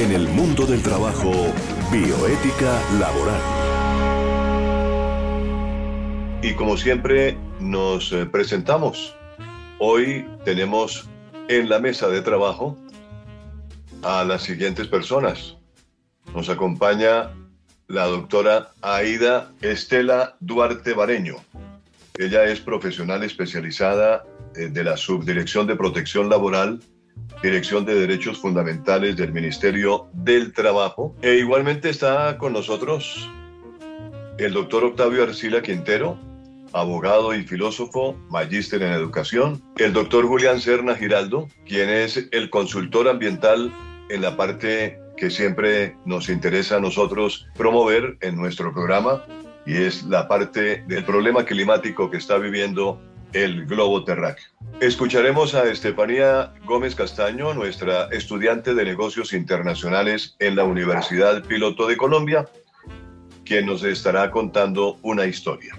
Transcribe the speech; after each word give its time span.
En 0.00 0.12
el 0.12 0.28
mundo 0.28 0.64
del 0.64 0.82
trabajo, 0.82 1.30
bioética 1.92 2.80
laboral. 2.98 3.42
Y 6.42 6.54
como 6.54 6.78
siempre, 6.78 7.36
nos 7.60 8.10
eh, 8.12 8.24
presentamos. 8.24 9.14
Hoy 9.78 10.26
tenemos 10.46 11.06
en 11.48 11.68
la 11.68 11.80
mesa 11.80 12.08
de 12.08 12.22
trabajo 12.22 12.78
a 14.02 14.24
las 14.24 14.42
siguientes 14.42 14.86
personas. 14.86 15.58
Nos 16.34 16.48
acompaña 16.48 17.32
la 17.86 18.06
doctora 18.06 18.70
Aida 18.80 19.52
Estela 19.60 20.34
Duarte 20.40 20.94
Bareño. 20.94 21.36
Ella 22.16 22.44
es 22.44 22.58
profesional 22.60 23.22
especializada 23.22 24.24
eh, 24.56 24.68
de 24.68 24.82
la 24.82 24.96
Subdirección 24.96 25.66
de 25.66 25.76
Protección 25.76 26.30
Laboral, 26.30 26.80
Dirección 27.42 27.84
de 27.86 27.94
Derechos 27.94 28.38
Fundamentales 28.38 29.16
del 29.16 29.32
Ministerio 29.32 30.08
del 30.12 30.52
Trabajo. 30.52 31.16
E 31.22 31.36
igualmente 31.36 31.88
está 31.88 32.36
con 32.36 32.52
nosotros 32.52 33.30
el 34.38 34.52
doctor 34.52 34.84
Octavio 34.84 35.22
Arcila 35.22 35.62
Quintero, 35.62 36.18
abogado 36.72 37.34
y 37.34 37.42
filósofo, 37.42 38.16
magíster 38.28 38.82
en 38.82 38.92
educación. 38.92 39.62
El 39.76 39.92
doctor 39.92 40.26
Julián 40.26 40.60
Serna 40.60 40.94
Giraldo, 40.94 41.48
quien 41.66 41.88
es 41.88 42.28
el 42.30 42.50
consultor 42.50 43.08
ambiental 43.08 43.72
en 44.08 44.22
la 44.22 44.36
parte 44.36 44.98
que 45.16 45.30
siempre 45.30 45.96
nos 46.04 46.28
interesa 46.28 46.76
a 46.76 46.80
nosotros 46.80 47.46
promover 47.54 48.16
en 48.20 48.36
nuestro 48.36 48.72
programa 48.72 49.22
y 49.66 49.76
es 49.76 50.04
la 50.04 50.26
parte 50.26 50.82
del 50.88 51.04
problema 51.04 51.44
climático 51.44 52.10
que 52.10 52.16
está 52.16 52.38
viviendo 52.38 53.00
el 53.32 53.66
globo 53.66 54.04
terráqueo. 54.04 54.46
Escucharemos 54.80 55.54
a 55.54 55.70
Estefanía 55.70 56.52
Gómez 56.64 56.94
Castaño, 56.94 57.54
nuestra 57.54 58.08
estudiante 58.10 58.74
de 58.74 58.84
negocios 58.84 59.32
internacionales 59.32 60.36
en 60.38 60.56
la 60.56 60.64
Universidad 60.64 61.42
Piloto 61.44 61.86
de 61.86 61.96
Colombia, 61.96 62.48
quien 63.44 63.66
nos 63.66 63.84
estará 63.84 64.30
contando 64.30 64.98
una 65.02 65.26
historia. 65.26 65.74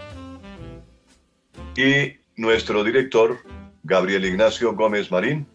Y 1.75 2.17
nuestro 2.35 2.83
director, 2.83 3.37
Gabriel 3.83 4.25
Ignacio 4.25 4.73
Gómez 4.73 5.11
Marín, 5.11 5.47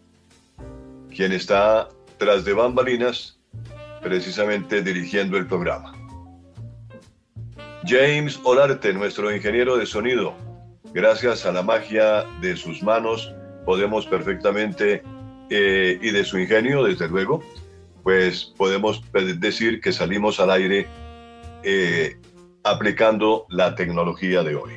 quien 1.15 1.33
está 1.33 1.89
tras 2.19 2.45
de 2.45 2.53
bambalinas, 2.53 3.39
precisamente 4.03 4.83
dirigiendo 4.83 5.37
el 5.37 5.47
programa. 5.47 5.93
James 7.85 8.41
Olarte, 8.43 8.93
nuestro 8.93 9.35
ingeniero 9.35 9.77
de 9.77 9.87
sonido, 9.87 10.35
gracias 10.93 11.47
a 11.47 11.53
la 11.53 11.63
magia 11.63 12.25
de 12.41 12.57
sus 12.57 12.83
manos, 12.83 13.33
podemos 13.65 14.07
perfectamente, 14.07 15.03
eh, 15.51 15.99
y 16.03 16.11
de 16.11 16.25
su 16.25 16.39
ingenio, 16.39 16.83
desde 16.83 17.09
luego, 17.09 17.43
pues 18.03 18.53
podemos 18.57 19.03
decir 19.39 19.81
que 19.81 19.93
salimos 19.93 20.41
al 20.41 20.51
aire 20.51 20.87
eh, 21.63 22.17
aplicando 22.65 23.47
la 23.49 23.75
tecnología 23.75 24.43
de 24.43 24.57
hoy. 24.57 24.73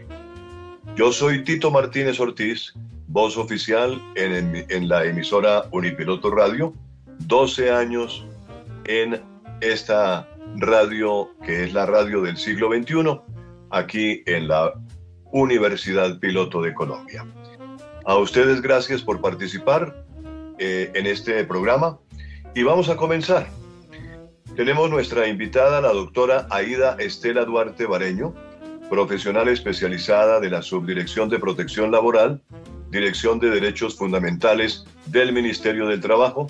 Yo 0.96 1.12
soy 1.12 1.44
Tito 1.44 1.72
Martínez 1.72 2.20
Ortiz, 2.20 2.74
voz 3.08 3.38
oficial 3.38 4.00
en, 4.16 4.88
la 4.88 5.06
emisora 5.06 5.64
Unipiloto 5.72 6.30
Radio, 6.30 6.74
12 7.28 7.72
años 7.72 8.26
en 8.86 9.22
esta 9.62 10.28
radio 10.58 11.30
que 11.46 11.64
es 11.64 11.74
la 11.74 11.86
radio 11.86 12.22
del 12.22 12.38
siglo 12.38 12.70
XXI, 12.72 13.20
aquí 13.72 14.24
en 14.26 14.48
la 14.48 14.74
Universidad 15.32 16.20
Piloto 16.20 16.62
de 16.62 16.74
Colombia. 16.74 17.26
A 18.06 18.16
ustedes 18.18 18.62
gracias 18.62 19.02
por 19.02 19.22
participar 19.22 20.04
eh, 20.58 20.92
en 20.94 21.06
este 21.06 21.44
programa 21.46 22.00
y 22.56 22.64
vamos 22.64 22.90
a 22.90 22.98
comenzar. 22.98 23.48
Tenemos 24.56 24.90
nuestra 24.90 25.28
invitada, 25.28 25.80
la 25.80 25.94
doctora 25.94 26.48
Aida 26.50 26.96
Estela 27.00 27.46
Duarte 27.46 27.86
Bareño, 27.86 28.34
profesional 28.90 29.48
especializada 29.48 30.40
de 30.40 30.50
la 30.50 30.62
Subdirección 30.62 31.30
de 31.30 31.40
Protección 31.40 31.92
Laboral, 31.92 32.42
Dirección 32.90 33.40
de 33.40 33.52
Derechos 33.52 33.96
Fundamentales 33.96 34.86
del 35.06 35.32
Ministerio 35.32 35.88
del 35.88 36.02
Trabajo. 36.02 36.48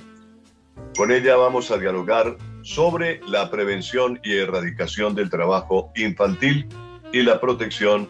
Con 0.95 1.11
ella 1.11 1.35
vamos 1.35 1.69
a 1.69 1.77
dialogar 1.77 2.37
sobre 2.61 3.19
la 3.27 3.51
prevención 3.51 4.19
y 4.23 4.37
erradicación 4.37 5.13
del 5.13 5.29
trabajo 5.29 5.91
infantil 5.95 6.67
y 7.11 7.21
la 7.21 7.39
protección 7.39 8.07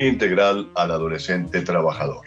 integral 0.00 0.68
al 0.74 0.90
adolescente 0.90 1.60
trabajador. 1.60 2.26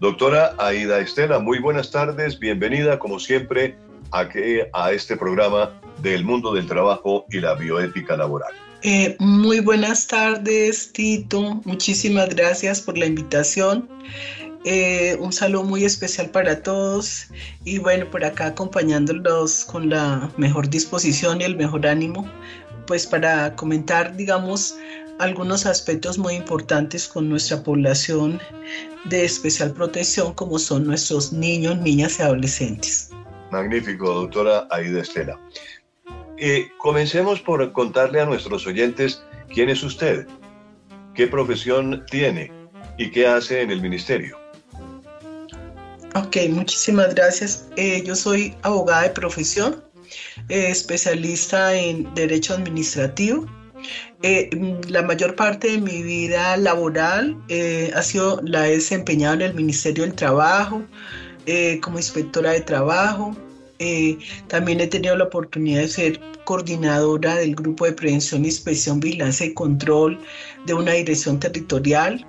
Doctora 0.00 0.54
Aida 0.58 0.98
Estela, 0.98 1.38
muy 1.38 1.58
buenas 1.58 1.90
tardes, 1.90 2.38
bienvenida 2.38 2.98
como 2.98 3.18
siempre 3.20 3.76
a, 4.12 4.28
que, 4.28 4.68
a 4.72 4.92
este 4.92 5.16
programa 5.16 5.78
del 6.02 6.24
mundo 6.24 6.54
del 6.54 6.66
trabajo 6.66 7.26
y 7.30 7.40
la 7.40 7.54
bioética 7.54 8.16
laboral. 8.16 8.52
Eh, 8.82 9.14
muy 9.18 9.60
buenas 9.60 10.06
tardes, 10.06 10.90
Tito. 10.92 11.60
Muchísimas 11.64 12.30
gracias 12.30 12.80
por 12.80 12.96
la 12.96 13.04
invitación. 13.04 13.88
Eh, 14.64 15.16
un 15.20 15.32
saludo 15.32 15.64
muy 15.64 15.84
especial 15.84 16.30
para 16.30 16.62
todos 16.62 17.28
y 17.64 17.78
bueno, 17.78 18.10
por 18.10 18.24
acá 18.24 18.46
acompañándolos 18.46 19.64
con 19.64 19.88
la 19.88 20.30
mejor 20.36 20.68
disposición 20.68 21.40
y 21.40 21.44
el 21.44 21.56
mejor 21.56 21.86
ánimo, 21.86 22.30
pues 22.86 23.06
para 23.06 23.54
comentar, 23.56 24.16
digamos, 24.16 24.76
algunos 25.20 25.66
aspectos 25.66 26.18
muy 26.18 26.34
importantes 26.34 27.06
con 27.06 27.28
nuestra 27.28 27.62
población 27.62 28.40
de 29.04 29.24
especial 29.24 29.72
protección, 29.72 30.32
como 30.32 30.58
son 30.58 30.86
nuestros 30.86 31.32
niños, 31.32 31.78
niñas 31.78 32.18
y 32.18 32.22
adolescentes. 32.22 33.10
Magnífico, 33.50 34.12
doctora 34.12 34.66
Aida 34.70 35.02
Estela. 35.02 35.38
Eh, 36.38 36.68
comencemos 36.78 37.40
por 37.40 37.70
contarle 37.72 38.20
a 38.20 38.24
nuestros 38.24 38.66
oyentes 38.66 39.22
quién 39.52 39.68
es 39.68 39.82
usted, 39.82 40.26
qué 41.14 41.26
profesión 41.26 42.04
tiene 42.10 42.50
y 42.96 43.10
qué 43.10 43.26
hace 43.26 43.60
en 43.60 43.70
el 43.70 43.82
ministerio. 43.82 44.38
Ok, 46.14 46.36
muchísimas 46.48 47.14
gracias. 47.14 47.68
Eh, 47.76 48.02
yo 48.04 48.16
soy 48.16 48.56
abogada 48.62 49.02
de 49.02 49.10
profesión, 49.10 49.84
eh, 50.48 50.70
especialista 50.70 51.76
en 51.76 52.12
derecho 52.14 52.54
administrativo. 52.54 53.46
Eh, 54.22 54.50
la 54.88 55.02
mayor 55.02 55.34
parte 55.34 55.72
de 55.72 55.78
mi 55.78 56.02
vida 56.02 56.56
laboral 56.56 57.36
ha 57.94 58.02
sido 58.02 58.40
la 58.44 58.68
he 58.68 58.72
desempeñado 58.72 59.34
en 59.36 59.42
el 59.42 59.54
Ministerio 59.54 60.04
del 60.04 60.14
Trabajo, 60.14 60.82
como 61.80 61.98
inspectora 61.98 62.52
de 62.52 62.60
trabajo. 62.60 63.36
también 64.48 64.80
he 64.80 64.86
tenido 64.86 65.16
la 65.16 65.24
oportunidad 65.24 65.80
de 65.80 65.88
ser 65.88 66.20
coordinadora 66.44 67.36
del 67.36 67.54
Grupo 67.54 67.86
de 67.86 67.92
Prevención, 67.92 68.44
Inspección, 68.44 69.00
Vigilancia 69.00 69.46
y 69.46 69.54
Control 69.54 70.18
de 70.66 70.74
una 70.74 70.92
dirección 70.92 71.40
territorial 71.40 72.26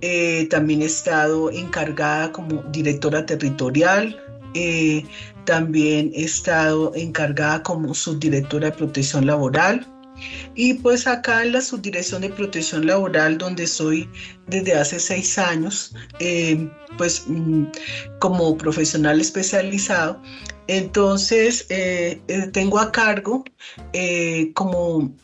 eh, 0.00 0.46
también 0.50 0.82
he 0.82 0.86
estado 0.86 1.50
encargada 1.50 2.32
como 2.32 2.62
directora 2.70 3.24
territorial. 3.24 4.20
Eh, 4.54 5.04
también 5.44 6.12
he 6.14 6.24
estado 6.24 6.92
encargada 6.94 7.62
como 7.62 7.94
subdirectora 7.94 8.70
de 8.70 8.76
protección 8.76 9.26
laboral. 9.26 9.86
Y 10.54 10.74
pues 10.74 11.06
acá 11.06 11.44
en 11.44 11.52
la 11.52 11.60
subdirección 11.60 12.22
de 12.22 12.30
protección 12.30 12.86
laboral, 12.86 13.38
donde 13.38 13.66
soy 13.66 14.08
desde 14.46 14.74
hace 14.74 14.98
seis 14.98 15.38
años, 15.38 15.94
eh, 16.20 16.68
pues 16.98 17.24
mm, 17.26 17.64
como 18.18 18.56
profesional 18.56 19.20
especializado, 19.20 20.20
entonces 20.68 21.66
tengo 22.52 22.80
a 22.80 22.90
cargo 22.90 23.44
como 24.54 25.14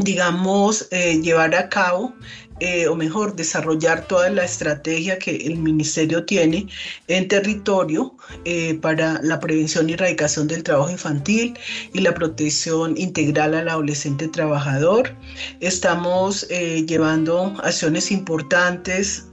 digamos, 0.00 0.88
llevar 0.90 1.54
a 1.56 1.68
cabo 1.68 2.14
eh, 2.60 2.88
o 2.88 2.94
mejor, 2.96 3.36
desarrollar 3.36 4.06
toda 4.06 4.30
la 4.30 4.44
estrategia 4.44 5.18
que 5.18 5.36
el 5.36 5.58
ministerio 5.58 6.24
tiene 6.24 6.66
en 7.06 7.28
territorio 7.28 8.14
eh, 8.44 8.74
para 8.74 9.20
la 9.22 9.38
prevención 9.38 9.88
y 9.88 9.92
erradicación 9.92 10.48
del 10.48 10.62
trabajo 10.62 10.90
infantil 10.90 11.56
y 11.92 12.00
la 12.00 12.14
protección 12.14 12.96
integral 12.96 13.54
al 13.54 13.68
adolescente 13.68 14.28
trabajador. 14.28 15.14
Estamos 15.60 16.46
eh, 16.50 16.84
llevando 16.86 17.54
acciones 17.62 18.10
importantes 18.10 19.24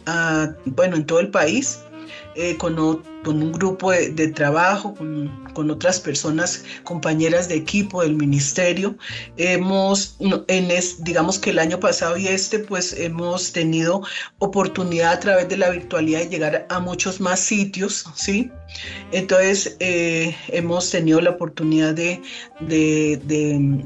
bueno, 0.66 0.98
en 0.98 1.06
todo 1.06 1.20
el 1.20 1.30
país 1.30 1.80
eh, 2.36 2.58
con, 2.58 2.78
un 2.80 3.52
grupo 3.52 3.92
de, 3.92 4.28
trabajo, 4.28 4.94
con, 4.96 5.72
otras 5.72 6.00
personas, 6.00 6.64
compañeras 6.84 7.48
de 7.48 7.56
equipo 7.56 8.02
del 8.02 8.16
ministerio. 8.16 8.96
Hemos, 9.38 10.18
en 10.48 10.70
digamos 11.00 11.40
que 11.40 11.52
el 11.52 11.60
año 11.60 11.80
pasado 11.80 12.18
y 12.18 12.28
este, 12.28 12.60
pues 12.60 12.94
hemos 12.94 13.52
tenido 13.52 14.04
oportunidad 14.40 15.14
a 15.14 15.20
través 15.20 15.50
de 15.50 15.58
la 15.58 15.70
virtualidad 15.70 16.20
de 16.20 16.30
llegar 16.30 16.68
a 16.70 16.80
muchos 16.80 17.20
más 17.20 17.40
sitios, 17.40 18.06
¿sí? 18.16 18.52
Entonces, 19.12 19.78
eh, 19.80 20.36
hemos 20.50 20.90
tenido 20.90 21.22
la 21.22 21.32
oportunidad 21.32 21.94
de, 21.94 22.22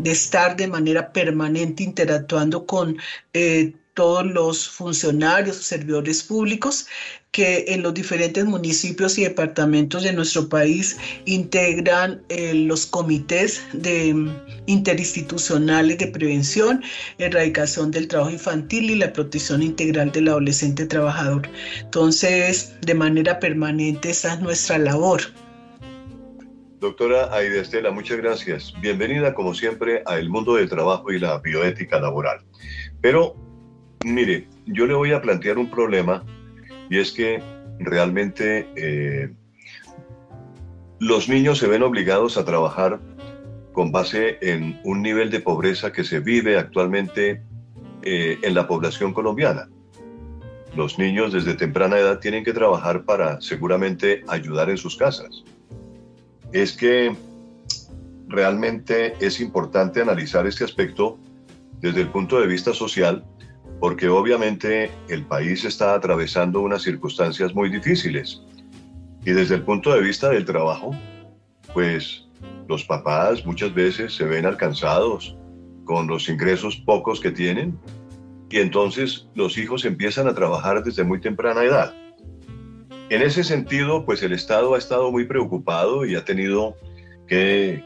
estar 0.06 0.56
de 0.56 0.68
manera 0.68 1.12
permanente 1.13 1.84
interactuando 1.84 2.66
con 2.66 2.98
eh, 3.34 3.74
todos 3.94 4.25
los 4.25 4.69
funcionarios, 4.69 5.57
servidores 5.57 6.24
públicos, 6.24 6.88
que 7.31 7.65
en 7.67 7.83
los 7.83 7.93
diferentes 7.93 8.43
municipios 8.45 9.17
y 9.17 9.23
departamentos 9.23 10.03
de 10.03 10.13
nuestro 10.13 10.49
país 10.49 10.97
integran 11.25 12.21
eh, 12.29 12.53
los 12.55 12.87
comités 12.87 13.61
de 13.73 14.13
mm, 14.13 14.29
interinstitucionales 14.65 15.99
de 15.99 16.07
prevención, 16.07 16.83
erradicación 17.19 17.91
del 17.91 18.07
trabajo 18.07 18.31
infantil 18.31 18.89
y 18.89 18.95
la 18.95 19.13
protección 19.13 19.61
integral 19.61 20.11
del 20.11 20.29
adolescente 20.29 20.85
trabajador. 20.87 21.47
Entonces, 21.81 22.75
de 22.81 22.95
manera 22.95 23.39
permanente, 23.39 24.09
esa 24.09 24.33
es 24.33 24.39
nuestra 24.39 24.79
labor. 24.79 25.21
Doctora 26.79 27.31
Aida 27.35 27.61
Estela, 27.61 27.91
muchas 27.91 28.17
gracias. 28.17 28.73
Bienvenida, 28.81 29.33
como 29.35 29.53
siempre, 29.53 30.01
a 30.05 30.17
El 30.17 30.29
Mundo 30.29 30.55
del 30.55 30.69
Trabajo 30.69 31.11
y 31.11 31.19
la 31.19 31.37
Bioética 31.39 31.99
Laboral. 31.99 32.39
Pero, 33.01 33.35
mire, 34.05 34.47
yo 34.65 34.87
le 34.87 34.93
voy 34.93 35.11
a 35.11 35.21
plantear 35.21 35.57
un 35.57 35.69
problema 35.69 36.23
y 36.89 37.00
es 37.00 37.12
que 37.12 37.41
realmente 37.80 38.68
eh, 38.75 39.31
los 41.00 41.30
niños 41.30 41.57
se 41.59 41.68
ven 41.68 41.83
obligados 41.83 42.38
a 42.38 42.45
trabajar 42.45 43.00
con 43.74 43.91
base 43.91 44.38
en 44.41 44.80
un 44.83 45.01
nivel 45.01 45.30
de 45.30 45.39
pobreza 45.39 45.91
que 45.91 46.03
se 46.03 46.19
vive 46.19 46.57
actualmente 46.57 47.44
eh, 48.01 48.38
en 48.41 48.53
la 48.53 48.68
población 48.68 49.13
colombiana. 49.13 49.69
Los 50.75 51.00
niños 51.00 51.33
desde 51.33 51.53
temprana 51.56 51.97
edad 51.97 52.19
tienen 52.19 52.44
que 52.44 52.53
trabajar 52.53 53.03
para 53.03 53.39
seguramente 53.41 54.24
ayudar 54.27 54.69
en 54.69 54.77
sus 54.77 54.95
casas 54.97 55.44
es 56.51 56.75
que 56.75 57.15
realmente 58.27 59.13
es 59.19 59.39
importante 59.39 60.01
analizar 60.01 60.47
este 60.47 60.63
aspecto 60.63 61.18
desde 61.80 62.01
el 62.01 62.09
punto 62.09 62.39
de 62.39 62.47
vista 62.47 62.74
social, 62.74 63.24
porque 63.79 64.09
obviamente 64.09 64.91
el 65.07 65.25
país 65.25 65.63
está 65.63 65.93
atravesando 65.93 66.61
unas 66.61 66.83
circunstancias 66.83 67.53
muy 67.53 67.69
difíciles. 67.69 68.41
Y 69.25 69.31
desde 69.31 69.55
el 69.55 69.63
punto 69.63 69.93
de 69.93 70.01
vista 70.01 70.29
del 70.29 70.45
trabajo, 70.45 70.95
pues 71.73 72.25
los 72.67 72.83
papás 72.83 73.45
muchas 73.45 73.73
veces 73.73 74.13
se 74.13 74.25
ven 74.25 74.45
alcanzados 74.45 75.35
con 75.85 76.07
los 76.07 76.29
ingresos 76.29 76.77
pocos 76.77 77.19
que 77.19 77.31
tienen 77.31 77.79
y 78.49 78.57
entonces 78.57 79.27
los 79.35 79.57
hijos 79.57 79.85
empiezan 79.85 80.27
a 80.27 80.33
trabajar 80.33 80.83
desde 80.83 81.03
muy 81.03 81.19
temprana 81.21 81.63
edad. 81.63 81.93
En 83.09 83.21
ese 83.21 83.43
sentido, 83.43 84.05
pues 84.05 84.21
el 84.21 84.33
Estado 84.33 84.75
ha 84.75 84.77
estado 84.77 85.11
muy 85.11 85.25
preocupado 85.25 86.05
y 86.05 86.15
ha 86.15 86.25
tenido 86.25 86.75
que, 87.27 87.83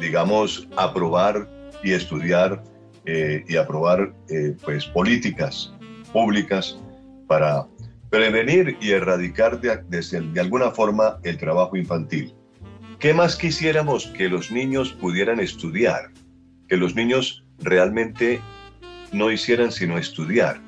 digamos, 0.00 0.68
aprobar 0.76 1.48
y 1.82 1.92
estudiar 1.92 2.62
eh, 3.10 3.42
y 3.48 3.56
aprobar 3.56 4.12
eh, 4.28 4.54
pues 4.62 4.84
políticas 4.84 5.72
públicas 6.12 6.78
para 7.26 7.66
prevenir 8.10 8.76
y 8.82 8.90
erradicar 8.90 9.58
de, 9.62 9.78
de 9.88 10.40
alguna 10.40 10.70
forma 10.72 11.18
el 11.22 11.38
trabajo 11.38 11.74
infantil. 11.74 12.34
¿Qué 12.98 13.14
más 13.14 13.34
quisiéramos 13.34 14.08
que 14.08 14.28
los 14.28 14.50
niños 14.50 14.92
pudieran 14.92 15.40
estudiar? 15.40 16.10
Que 16.68 16.76
los 16.76 16.94
niños 16.94 17.46
realmente 17.60 18.40
no 19.10 19.30
hicieran 19.30 19.72
sino 19.72 19.96
estudiar 19.96 20.60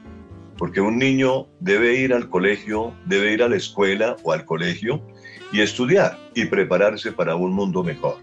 porque 0.57 0.83
un 0.83 0.99
niño 0.99 1.47
debe 1.61 1.95
ir 1.95 2.13
al 2.13 2.29
colegio, 2.29 2.95
debe 3.07 3.33
ir 3.33 3.43
a 3.43 3.49
la 3.49 3.57
escuela 3.57 4.17
o 4.23 4.33
al 4.33 4.47
colegio 4.47 5.07
y 5.53 5.61
estudiar 5.61 6.19
y 6.35 6.45
prepararse 6.45 7.13
para 7.13 7.35
un 7.35 7.53
mundo 7.53 7.83
mejor. 7.83 8.17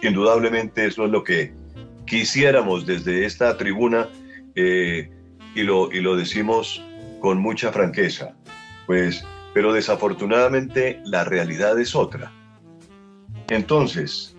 Indudablemente 0.00 0.86
eso 0.86 1.04
es 1.04 1.10
lo 1.10 1.24
que 1.24 1.52
quisiéramos 2.10 2.86
desde 2.86 3.24
esta 3.24 3.56
tribuna 3.56 4.08
eh, 4.56 5.08
y, 5.54 5.62
lo, 5.62 5.92
y 5.92 6.00
lo 6.00 6.16
decimos 6.16 6.82
con 7.20 7.38
mucha 7.38 7.72
franqueza, 7.72 8.34
pues, 8.86 9.24
pero 9.54 9.72
desafortunadamente 9.72 11.00
la 11.04 11.22
realidad 11.24 11.78
es 11.78 11.94
otra. 11.94 12.32
Entonces, 13.48 14.36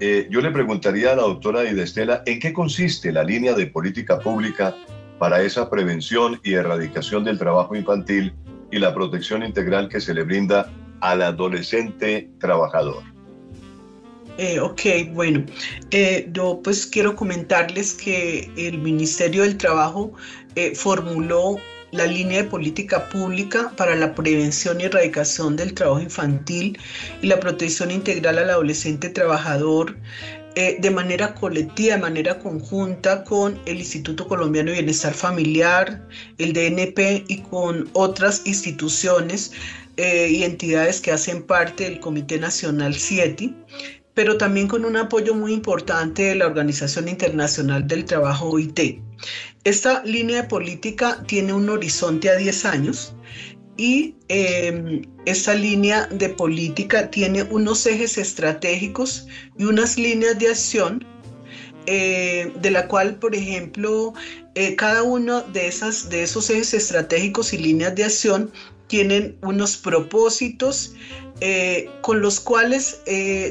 eh, 0.00 0.28
yo 0.30 0.42
le 0.42 0.50
preguntaría 0.50 1.12
a 1.12 1.16
la 1.16 1.22
doctora 1.22 1.64
Idestela, 1.64 2.22
¿en 2.26 2.38
qué 2.38 2.52
consiste 2.52 3.10
la 3.10 3.24
línea 3.24 3.54
de 3.54 3.66
política 3.66 4.18
pública 4.18 4.76
para 5.18 5.40
esa 5.42 5.70
prevención 5.70 6.40
y 6.42 6.52
erradicación 6.52 7.24
del 7.24 7.38
trabajo 7.38 7.74
infantil 7.74 8.34
y 8.70 8.78
la 8.78 8.92
protección 8.92 9.42
integral 9.42 9.88
que 9.88 10.00
se 10.00 10.12
le 10.12 10.24
brinda 10.24 10.70
al 11.00 11.22
adolescente 11.22 12.30
trabajador. 12.38 13.11
Eh, 14.38 14.60
ok, 14.60 14.80
bueno, 15.12 15.44
eh, 15.90 16.28
yo 16.32 16.60
pues 16.64 16.86
quiero 16.86 17.14
comentarles 17.14 17.92
que 17.92 18.50
el 18.56 18.78
Ministerio 18.78 19.42
del 19.42 19.58
Trabajo 19.58 20.12
eh, 20.54 20.74
formuló 20.74 21.56
la 21.90 22.06
línea 22.06 22.42
de 22.42 22.48
política 22.48 23.10
pública 23.10 23.72
para 23.76 23.94
la 23.94 24.14
prevención 24.14 24.80
y 24.80 24.84
erradicación 24.84 25.56
del 25.56 25.74
trabajo 25.74 26.00
infantil 26.00 26.78
y 27.20 27.26
la 27.26 27.38
protección 27.38 27.90
integral 27.90 28.38
al 28.38 28.48
adolescente 28.48 29.10
trabajador 29.10 29.98
eh, 30.54 30.78
de 30.80 30.90
manera 30.90 31.34
colectiva, 31.34 31.96
de 31.96 32.00
manera 32.00 32.38
conjunta 32.38 33.24
con 33.24 33.60
el 33.66 33.78
Instituto 33.78 34.26
Colombiano 34.26 34.70
de 34.70 34.78
Bienestar 34.78 35.12
Familiar, 35.12 36.08
el 36.38 36.54
DNP 36.54 37.24
y 37.28 37.42
con 37.42 37.90
otras 37.92 38.42
instituciones 38.46 39.52
y 39.98 40.42
entidades 40.42 41.02
que 41.02 41.12
hacen 41.12 41.42
parte 41.42 41.84
del 41.84 42.00
Comité 42.00 42.38
Nacional 42.38 42.94
CIETI, 42.94 43.54
pero 44.14 44.36
también 44.36 44.68
con 44.68 44.84
un 44.84 44.96
apoyo 44.96 45.34
muy 45.34 45.52
importante 45.52 46.22
de 46.22 46.34
la 46.34 46.46
Organización 46.46 47.08
Internacional 47.08 47.86
del 47.86 48.04
Trabajo 48.04 48.50
OIT. 48.50 49.00
Esta 49.64 50.02
línea 50.04 50.42
de 50.42 50.48
política 50.48 51.22
tiene 51.26 51.52
un 51.52 51.68
horizonte 51.68 52.28
a 52.28 52.36
10 52.36 52.64
años 52.64 53.14
y 53.76 54.16
eh, 54.28 55.02
esta 55.24 55.54
línea 55.54 56.06
de 56.06 56.28
política 56.28 57.10
tiene 57.10 57.42
unos 57.44 57.86
ejes 57.86 58.18
estratégicos 58.18 59.26
y 59.56 59.64
unas 59.64 59.96
líneas 59.96 60.38
de 60.38 60.48
acción 60.48 61.06
eh, 61.86 62.52
de 62.60 62.70
la 62.70 62.86
cual, 62.86 63.16
por 63.16 63.34
ejemplo, 63.34 64.12
eh, 64.54 64.76
cada 64.76 65.02
uno 65.02 65.40
de, 65.40 65.66
esas, 65.66 66.10
de 66.10 66.22
esos 66.22 66.48
ejes 66.50 66.74
estratégicos 66.74 67.52
y 67.54 67.58
líneas 67.58 67.94
de 67.94 68.04
acción 68.04 68.52
tienen 68.92 69.38
unos 69.40 69.78
propósitos 69.78 70.92
eh, 71.40 71.88
con 72.02 72.20
los 72.20 72.40
cuales, 72.40 73.00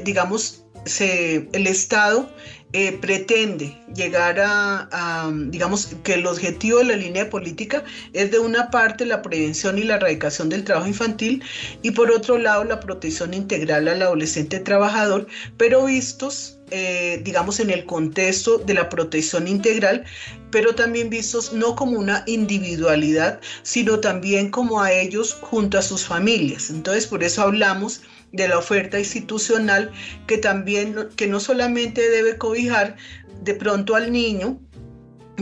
digamos, 0.04 0.64
se, 0.86 1.50
el 1.52 1.66
Estado 1.66 2.30
eh, 2.74 2.98
pretende 3.02 3.78
llegar 3.94 4.40
a, 4.40 5.32
digamos, 5.48 5.90
que 6.04 6.14
el 6.14 6.26
objetivo 6.26 6.80
de 6.80 6.86
la 6.86 6.96
línea 6.96 7.30
política 7.30 7.84
es 8.14 8.32
de 8.32 8.40
una 8.40 8.70
parte 8.70 9.06
la 9.06 9.22
prevención 9.22 9.78
y 9.78 9.84
la 9.84 9.96
erradicación 9.96 10.50
del 10.50 10.64
trabajo 10.64 10.88
infantil 10.88 11.44
y 11.82 11.92
por 11.92 12.12
otro 12.12 12.38
lado 12.38 12.64
la 12.64 12.80
protección 12.80 13.34
integral 13.34 13.88
al 13.88 14.02
adolescente 14.02 14.60
trabajador, 14.60 15.28
pero 15.58 15.86
vistos 15.86 16.58
eh, 16.74 17.20
digamos, 17.26 17.60
en 17.60 17.70
el 17.70 17.86
contexto 17.86 18.58
de 18.58 18.74
la 18.74 18.88
protección 18.88 19.46
integral, 19.46 20.06
pero 20.52 20.74
también 20.74 21.10
vistos 21.10 21.52
no 21.52 21.76
como 21.76 22.00
una 22.00 22.24
individualidad, 22.28 23.42
sino 23.64 24.00
también 24.00 24.50
como 24.50 24.82
a 24.82 24.94
ellos 24.94 25.38
junto 25.42 25.78
a 25.78 25.82
sus 25.82 26.06
familias. 26.06 26.70
Entonces, 26.70 27.08
por 27.08 27.26
eso 27.26 27.42
hablamos 27.42 28.04
de 28.32 28.48
la 28.48 28.58
oferta 28.58 29.00
institucional 29.00 29.92
que 30.28 30.38
también, 30.38 31.10
que 31.16 31.28
no 31.28 31.40
solamente 31.40 32.10
debe 32.10 32.38
cobijar 32.38 32.96
de 33.42 33.56
pronto 33.56 33.96
al 33.96 34.12
niño, 34.12 34.60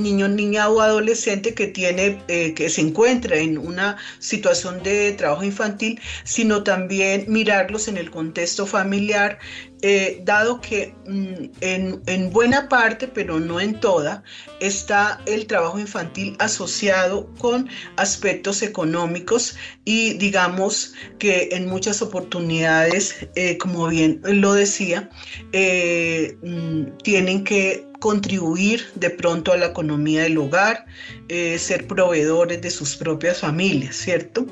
niño, 0.01 0.27
niña 0.27 0.69
o 0.69 0.81
adolescente 0.81 1.53
que 1.53 1.67
tiene, 1.67 2.21
eh, 2.27 2.53
que 2.53 2.69
se 2.69 2.81
encuentra 2.81 3.37
en 3.37 3.57
una 3.57 3.97
situación 4.19 4.81
de 4.83 5.11
trabajo 5.13 5.43
infantil, 5.43 5.99
sino 6.23 6.63
también 6.63 7.25
mirarlos 7.27 7.87
en 7.87 7.97
el 7.97 8.09
contexto 8.11 8.65
familiar, 8.65 9.39
eh, 9.81 10.21
dado 10.25 10.59
que 10.59 10.93
mm, 11.07 11.51
en, 11.61 12.31
buena 12.31 12.67
parte, 12.67 13.07
pero 13.07 13.39
no 13.39 13.59
en 13.59 13.79
toda, 13.79 14.23
está 14.59 15.21
el 15.25 15.47
trabajo 15.47 15.79
infantil 15.79 16.35
asociado 16.39 17.33
con 17.37 17.69
aspectos 17.95 18.61
económicos 18.61 19.55
y 19.85 20.13
digamos 20.17 20.93
que 21.17 21.49
en 21.51 21.67
muchas 21.67 22.01
oportunidades, 22.01 23.27
eh, 23.35 23.57
como 23.57 23.87
bien 23.87 24.21
lo 24.23 24.53
decía, 24.53 25.09
mm, 25.53 26.97
tienen 27.03 27.43
que 27.43 27.88
contribuir 27.99 28.85
de 28.95 29.09
pronto 29.09 29.51
a 29.51 29.57
la 29.57 29.67
economía 29.67 30.23
del 30.23 30.37
hogar, 30.37 30.85
eh, 31.27 31.57
ser 31.59 31.85
proveedores 31.87 32.61
de 32.61 32.71
sus 32.71 32.95
propias 32.95 33.39
familias, 33.39 33.95
¿cierto? 33.95 34.45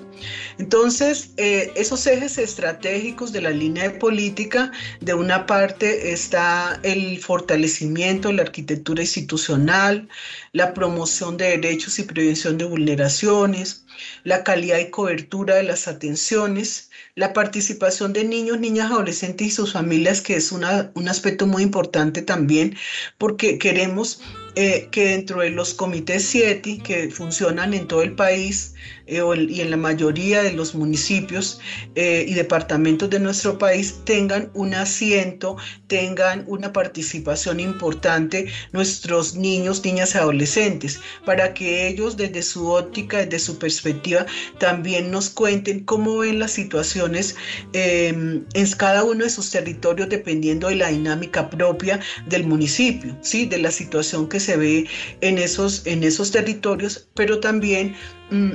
Entonces, 0.58 1.32
eh, 1.38 1.72
esos 1.76 2.06
ejes 2.08 2.38
estratégicos 2.38 3.32
de 3.32 3.42
la 3.42 3.52
línea 3.52 3.84
de 3.84 3.92
política, 3.92 4.72
de 5.00 5.14
una 5.14 5.46
parte 5.46 6.12
está 6.12 6.80
el 6.84 7.20
fortalecimiento 7.20 8.30
de 8.30 8.36
la 8.36 8.42
arquitectura 8.44 9.02
institucional, 9.02 10.10
la 10.52 10.74
promoción 10.74 11.38
de 11.38 11.58
derechos 11.58 12.00
y 12.00 12.04
prevención 12.04 12.58
de 12.58 12.66
vulneraciones, 12.66 13.86
la 14.24 14.44
calidad 14.44 14.80
y 14.80 14.90
cobertura 14.90 15.56
de 15.56 15.64
las 15.64 15.88
atenciones, 15.88 16.87
la 17.18 17.34
participación 17.34 18.14
de 18.14 18.24
niños, 18.24 18.60
niñas, 18.60 18.92
adolescentes 18.92 19.48
y 19.48 19.50
sus 19.50 19.74
familias, 19.74 20.22
que 20.22 20.36
es 20.36 20.52
un 20.52 20.64
aspecto 20.64 21.48
muy 21.48 21.64
importante 21.64 22.22
también, 22.22 22.78
porque 23.18 23.58
queremos 23.58 24.22
eh, 24.60 24.88
que 24.90 25.10
dentro 25.10 25.42
de 25.42 25.52
los 25.52 25.76
comités 25.76 26.32
CIETI 26.32 26.80
que 26.80 27.12
funcionan 27.12 27.76
en 27.76 27.88
todo 27.88 28.02
el 28.02 28.16
país 28.16 28.74
eh, 29.06 29.22
y 29.50 29.62
en 29.62 29.70
la 29.70 29.78
mayoría 29.78 30.42
de 30.42 30.52
los 30.52 30.74
municipios 30.74 31.60
eh, 31.94 32.26
y 32.28 32.34
departamentos 32.34 33.08
de 33.12 33.20
nuestro 33.20 33.60
país 33.60 34.00
tengan 34.04 34.50
un 34.56 34.74
asiento, 34.74 35.58
tengan 35.86 36.44
una 36.48 36.74
participación 36.74 37.60
importante 37.60 38.48
nuestros 38.72 39.36
niños, 39.36 39.86
niñas 39.86 40.16
y 40.16 40.18
adolescentes, 40.18 41.00
para 41.24 41.54
que 41.54 41.88
ellos 41.88 42.18
desde 42.18 42.42
su 42.42 42.72
óptica, 42.72 43.20
desde 43.20 43.38
su 43.38 43.60
perspectiva, 43.60 44.26
también 44.58 45.12
nos 45.12 45.30
cuenten 45.30 45.82
cómo 45.86 46.18
ven 46.18 46.40
las 46.40 46.52
situaciones 46.52 47.36
em, 47.74 48.44
en 48.56 48.72
cada 48.72 49.04
uno 49.04 49.24
de 49.24 49.30
sus 49.30 49.52
territorios 49.52 50.10
dependiendo 50.10 50.68
de 50.68 50.78
la 50.78 50.90
dinámica 50.90 51.50
propia 51.50 52.00
del 52.26 52.46
municipio, 52.46 53.16
¿sí? 53.22 53.46
de 53.46 53.60
la 53.60 53.70
situación 53.70 54.28
que 54.28 54.40
se 54.40 54.47
ve 54.56 54.88
en 55.22 55.38
esos, 55.38 55.86
en 55.86 56.04
esos 56.04 56.32
territorios, 56.32 57.10
pero 57.16 57.40
también... 57.40 57.96
Mm, 58.32 58.54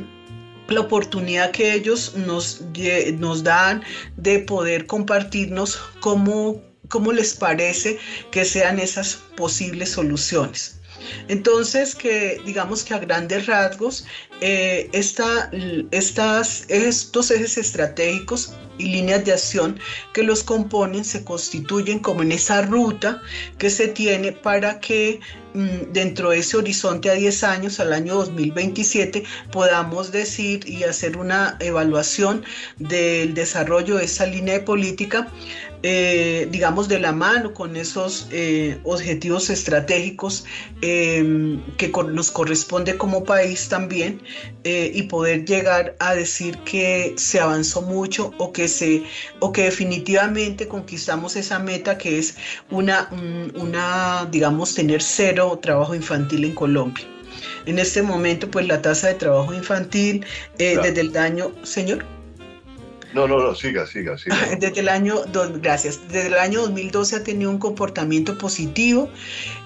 la 0.68 0.80
oportunidad 0.80 1.50
que 1.50 1.74
ellos 1.74 2.14
nos, 2.14 2.62
nos 3.18 3.42
dan 3.42 3.82
de 4.16 4.38
poder 4.38 4.86
compartirnos 4.86 5.78
cómo, 6.00 6.62
cómo 6.88 7.12
les 7.12 7.34
parece 7.34 7.98
que 8.30 8.44
sean 8.44 8.78
esas 8.78 9.16
posibles 9.36 9.90
soluciones. 9.90 10.80
Entonces, 11.28 11.94
que 11.94 12.40
digamos 12.44 12.84
que 12.84 12.94
a 12.94 12.98
grandes 12.98 13.46
rasgos, 13.46 14.04
eh, 14.40 14.88
estas, 14.92 16.64
estos 16.68 17.30
ejes 17.30 17.58
estratégicos 17.58 18.54
y 18.78 18.86
líneas 18.86 19.24
de 19.24 19.32
acción 19.32 19.78
que 20.12 20.22
los 20.22 20.42
componen 20.42 21.04
se 21.04 21.24
constituyen 21.24 21.98
como 21.98 22.22
en 22.22 22.32
esa 22.32 22.62
ruta 22.62 23.22
que 23.58 23.70
se 23.70 23.88
tiene 23.88 24.32
para 24.32 24.80
que 24.80 25.20
mm, 25.54 25.92
dentro 25.92 26.30
de 26.30 26.38
ese 26.38 26.56
horizonte 26.56 27.10
a 27.10 27.14
10 27.14 27.44
años, 27.44 27.80
al 27.80 27.92
año 27.92 28.14
2027, 28.14 29.24
podamos 29.50 30.10
decir 30.10 30.68
y 30.68 30.84
hacer 30.84 31.16
una 31.16 31.56
evaluación 31.60 32.44
del 32.78 33.34
desarrollo 33.34 33.96
de 33.96 34.04
esa 34.06 34.26
línea 34.26 34.54
de 34.54 34.60
política 34.60 35.28
eh, 35.84 36.46
digamos, 36.50 36.88
de 36.88 37.00
la 37.00 37.10
mano 37.10 37.52
con 37.54 37.76
esos 37.76 38.28
eh, 38.30 38.78
objetivos 38.84 39.50
estratégicos 39.50 40.44
em, 40.80 41.60
que 41.76 41.88
nos 41.88 42.30
corresponde 42.30 42.96
como 42.96 43.24
país 43.24 43.68
también 43.68 44.22
eh, 44.62 44.92
y 44.94 45.02
poder 45.02 45.44
llegar 45.44 45.96
a 45.98 46.14
decir 46.14 46.56
que 46.58 47.14
se 47.16 47.40
avanzó 47.40 47.82
mucho 47.82 48.32
o 48.38 48.52
que, 48.52 48.68
se, 48.68 49.02
o 49.40 49.50
que 49.50 49.64
definitivamente 49.64 50.68
conquistamos 50.68 51.34
esa 51.34 51.58
meta 51.58 51.98
que 51.98 52.18
es 52.18 52.36
una, 52.70 53.10
una, 53.54 54.28
digamos, 54.30 54.76
tener 54.76 55.02
cero 55.02 55.58
trabajo 55.60 55.96
infantil 55.96 56.44
en 56.44 56.54
Colombia. 56.54 57.04
En 57.66 57.80
este 57.80 58.02
momento, 58.02 58.48
pues 58.48 58.68
la 58.68 58.80
tasa 58.82 59.08
de 59.08 59.14
trabajo 59.14 59.52
infantil 59.52 60.24
desde 60.58 61.00
el 61.00 61.12
daño, 61.12 61.50
señor. 61.64 62.04
No, 63.14 63.28
no, 63.28 63.38
no, 63.38 63.54
siga, 63.54 63.86
siga, 63.86 64.16
siga. 64.16 64.36
Desde 64.58 64.80
el 64.80 64.88
año, 64.88 65.16
gracias, 65.60 66.00
desde 66.08 66.28
el 66.28 66.34
año 66.34 66.62
2012 66.62 67.16
ha 67.16 67.24
tenido 67.24 67.50
un 67.50 67.58
comportamiento 67.58 68.38
positivo. 68.38 69.10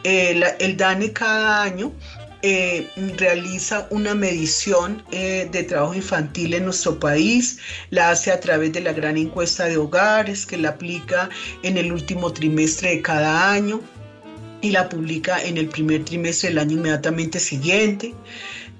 Eh, 0.05 0.43
el 0.59 0.77
DANE 0.77 1.13
cada 1.13 1.63
año 1.63 1.93
eh, 2.43 2.89
realiza 3.17 3.89
una 3.91 4.15
medición 4.15 5.03
eh, 5.11 5.49
de 5.51 5.63
trabajo 5.65 5.95
infantil 5.95 6.55
en 6.55 6.65
nuestro 6.65 7.01
país, 7.01 7.59
la 7.91 8.11
hace 8.11 8.31
a 8.31 8.39
través 8.39 8.73
de 8.73 8.83
la 8.83 8.93
gran 8.93 9.17
encuesta 9.17 9.65
de 9.65 9.79
hogares 9.79 10.45
que 10.45 10.57
la 10.57 10.69
aplica 10.71 11.31
en 11.63 11.77
el 11.77 11.91
último 11.91 12.33
trimestre 12.33 12.91
de 12.91 13.03
cada 13.03 13.53
año 13.53 13.81
y 14.61 14.71
la 14.71 14.89
publica 14.89 15.43
en 15.43 15.57
el 15.57 15.69
primer 15.69 16.05
trimestre 16.05 16.51
del 16.51 16.59
año 16.59 16.77
inmediatamente 16.77 17.41
siguiente. 17.41 18.15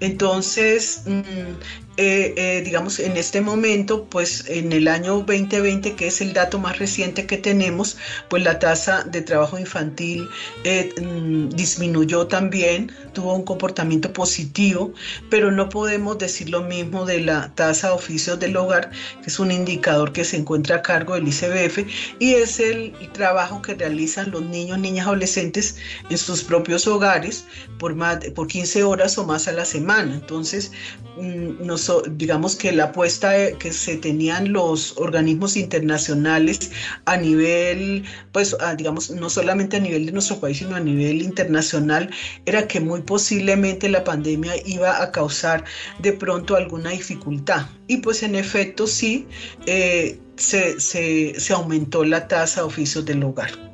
Entonces, 0.01 1.03
mm, 1.07 1.86
eh, 1.99 2.35
eh, 2.37 2.63
digamos, 2.63 2.99
en 2.99 3.17
este 3.17 3.41
momento, 3.41 4.05
pues 4.05 4.45
en 4.49 4.73
el 4.73 4.87
año 4.87 5.25
2020, 5.27 5.95
que 5.95 6.09
es 6.09 6.21
el 6.21 6.35
dato 6.35 6.59
más 6.59 6.79
reciente 6.79 7.27
que 7.27 7.39
tenemos, 7.39 7.97
pues 8.29 8.43
la 8.43 8.59
tasa 8.59 9.03
de 9.05 9.23
trabajo 9.23 9.59
infantil 9.59 10.29
eh, 10.65 10.93
mm, 11.01 11.49
disminuyó 11.51 12.27
también, 12.27 12.93
tuvo 13.15 13.35
un 13.35 13.45
comportamiento 13.45 14.13
positivo, 14.13 14.93
pero 15.31 15.51
no 15.51 15.71
podemos 15.71 16.19
decir 16.19 16.51
lo 16.51 16.63
mismo 16.63 17.07
de 17.07 17.21
la 17.23 17.51
tasa 17.55 17.89
de 17.89 17.95
oficios 17.95 18.39
del 18.39 18.59
hogar, 18.59 18.91
que 19.23 19.31
es 19.31 19.39
un 19.39 19.51
indicador 19.51 20.13
que 20.13 20.25
se 20.25 20.37
encuentra 20.37 20.77
a 20.77 20.83
cargo 20.83 21.15
del 21.15 21.27
ICBF 21.29 21.79
y 22.19 22.35
es 22.35 22.61
el 22.61 22.93
trabajo 23.15 23.63
que 23.63 23.75
realizan 23.75 24.31
los 24.31 24.43
niños, 24.43 24.79
niñas, 24.79 25.07
adolescentes 25.07 25.77
en 26.11 26.19
sus 26.19 26.45
propios 26.45 26.87
hogares 26.87 27.47
por, 27.79 27.95
más, 27.95 28.19
por 28.35 28.49
15 28.49 28.85
horas 28.85 29.17
o 29.17 29.25
más 29.25 29.49
a 29.49 29.53
la 29.53 29.65
semana. 29.65 30.15
Entonces, 30.15 30.73
mm, 31.17 31.65
nos 31.65 31.86
digamos 32.11 32.57
que 32.57 32.73
la 32.73 32.85
apuesta 32.85 33.53
que 33.59 33.73
se 33.73 33.97
tenían 33.97 34.53
los 34.53 34.97
organismos 34.97 35.57
internacionales 35.57 36.71
a 37.05 37.17
nivel, 37.17 38.05
pues 38.33 38.57
digamos, 38.77 39.11
no 39.11 39.29
solamente 39.31 39.77
a 39.77 39.81
nivel 39.81 40.07
de 40.07 40.13
nuestro 40.13 40.39
país, 40.41 40.59
sino 40.59 40.77
a 40.77 40.81
nivel 40.81 41.23
internacional, 41.23 42.11
era 42.47 42.67
que 42.69 42.81
muy 42.81 43.03
posiblemente 43.03 43.89
la 43.89 44.05
pandemia 44.05 44.55
iba 44.65 45.03
a 45.03 45.11
causar 45.11 45.65
de 45.99 46.13
pronto 46.13 46.57
alguna 46.57 46.91
dificultad. 46.91 47.67
Y 47.89 47.99
pues 47.99 48.23
en 48.23 48.35
efecto 48.35 48.87
sí, 48.87 49.27
eh, 49.67 50.19
se, 50.37 50.81
se 50.81 51.53
aumentó 51.53 52.05
la 52.05 52.29
tasa 52.29 52.61
de 52.61 52.67
oficios 52.67 53.05
del 53.05 53.23
hogar. 53.23 53.66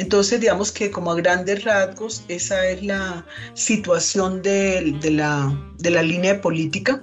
Entonces, 0.00 0.40
digamos 0.40 0.72
que 0.72 0.90
como 0.90 1.12
a 1.12 1.14
grandes 1.14 1.62
rasgos, 1.62 2.24
esa 2.28 2.66
es 2.66 2.82
la 2.82 3.26
situación 3.52 4.40
de, 4.40 4.98
la, 5.10 5.54
de 5.76 5.90
la 5.90 6.02
línea 6.02 6.32
de 6.32 6.38
política 6.38 7.02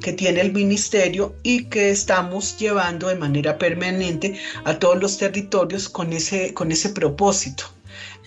que 0.00 0.14
tiene 0.14 0.40
el 0.40 0.50
ministerio 0.50 1.34
y 1.42 1.64
que 1.64 1.90
estamos 1.90 2.56
llevando 2.56 3.08
de 3.08 3.16
manera 3.16 3.58
permanente 3.58 4.40
a 4.64 4.78
todos 4.78 4.98
los 4.98 5.18
territorios 5.18 5.90
con 5.90 6.14
ese, 6.14 6.54
con 6.54 6.72
ese 6.72 6.88
propósito. 6.88 7.64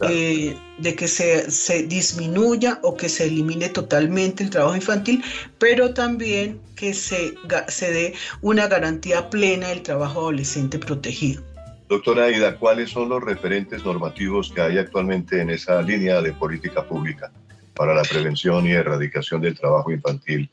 Eh, 0.08 0.56
de 0.80 0.96
que 0.96 1.08
se, 1.08 1.50
se, 1.50 1.84
disminuya 1.84 2.80
o 2.84 2.96
que 2.96 3.10
se 3.10 3.26
elimine 3.26 3.70
totalmente 3.70 4.44
el 4.44 4.50
trabajo 4.50 4.76
infantil, 4.76 5.24
pero 5.58 5.94
también 5.94 6.60
que 6.76 6.94
se, 6.94 7.34
se 7.70 7.92
dé 7.92 8.14
una 8.42 8.68
garantía 8.68 9.30
plena 9.30 9.70
del 9.70 9.82
trabajo 9.82 10.20
adolescente 10.20 10.78
protegido. 10.78 11.42
Doctora 11.88 12.26
Aida, 12.26 12.58
¿cuáles 12.58 12.90
son 12.90 13.10
los 13.10 13.24
referentes 13.24 13.84
normativos 13.84 14.52
que 14.52 14.62
hay 14.62 14.78
actualmente 14.78 15.42
en 15.42 15.50
esa 15.50 15.82
línea 15.82 16.22
de 16.22 16.34
política 16.34 16.84
pública 16.86 17.32
para 17.76 17.94
la 17.94 18.04
prevención 18.04 18.66
y 18.66 18.72
erradicación 18.72 19.42
del 19.42 19.58
trabajo 19.58 19.92
infantil 19.92 20.50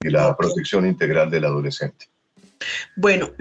y 0.00 0.10
la 0.10 0.36
protección 0.36 0.86
integral 0.86 1.30
del 1.30 1.46
adolescente? 1.46 2.06
Bueno, 2.96 3.32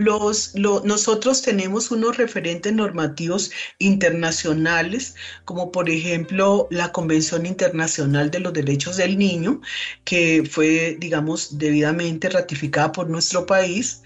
nosotros 0.47 1.41
tenemos 1.41 1.91
unos 1.91 2.17
referentes 2.17 2.73
normativos 2.73 3.51
internacionales, 3.77 5.15
como 5.45 5.71
por 5.71 5.89
ejemplo 5.89 6.67
la 6.71 6.91
Convención 6.91 7.45
Internacional 7.45 8.31
de 8.31 8.39
los 8.39 8.53
Derechos 8.53 8.97
del 8.97 9.17
Niño, 9.17 9.62
que 10.03 10.43
fue, 10.50 10.97
digamos, 11.00 11.57
debidamente 11.57 12.29
ratificada 12.29 12.91
por 12.91 13.09
nuestro 13.09 13.45
país. 13.45 14.01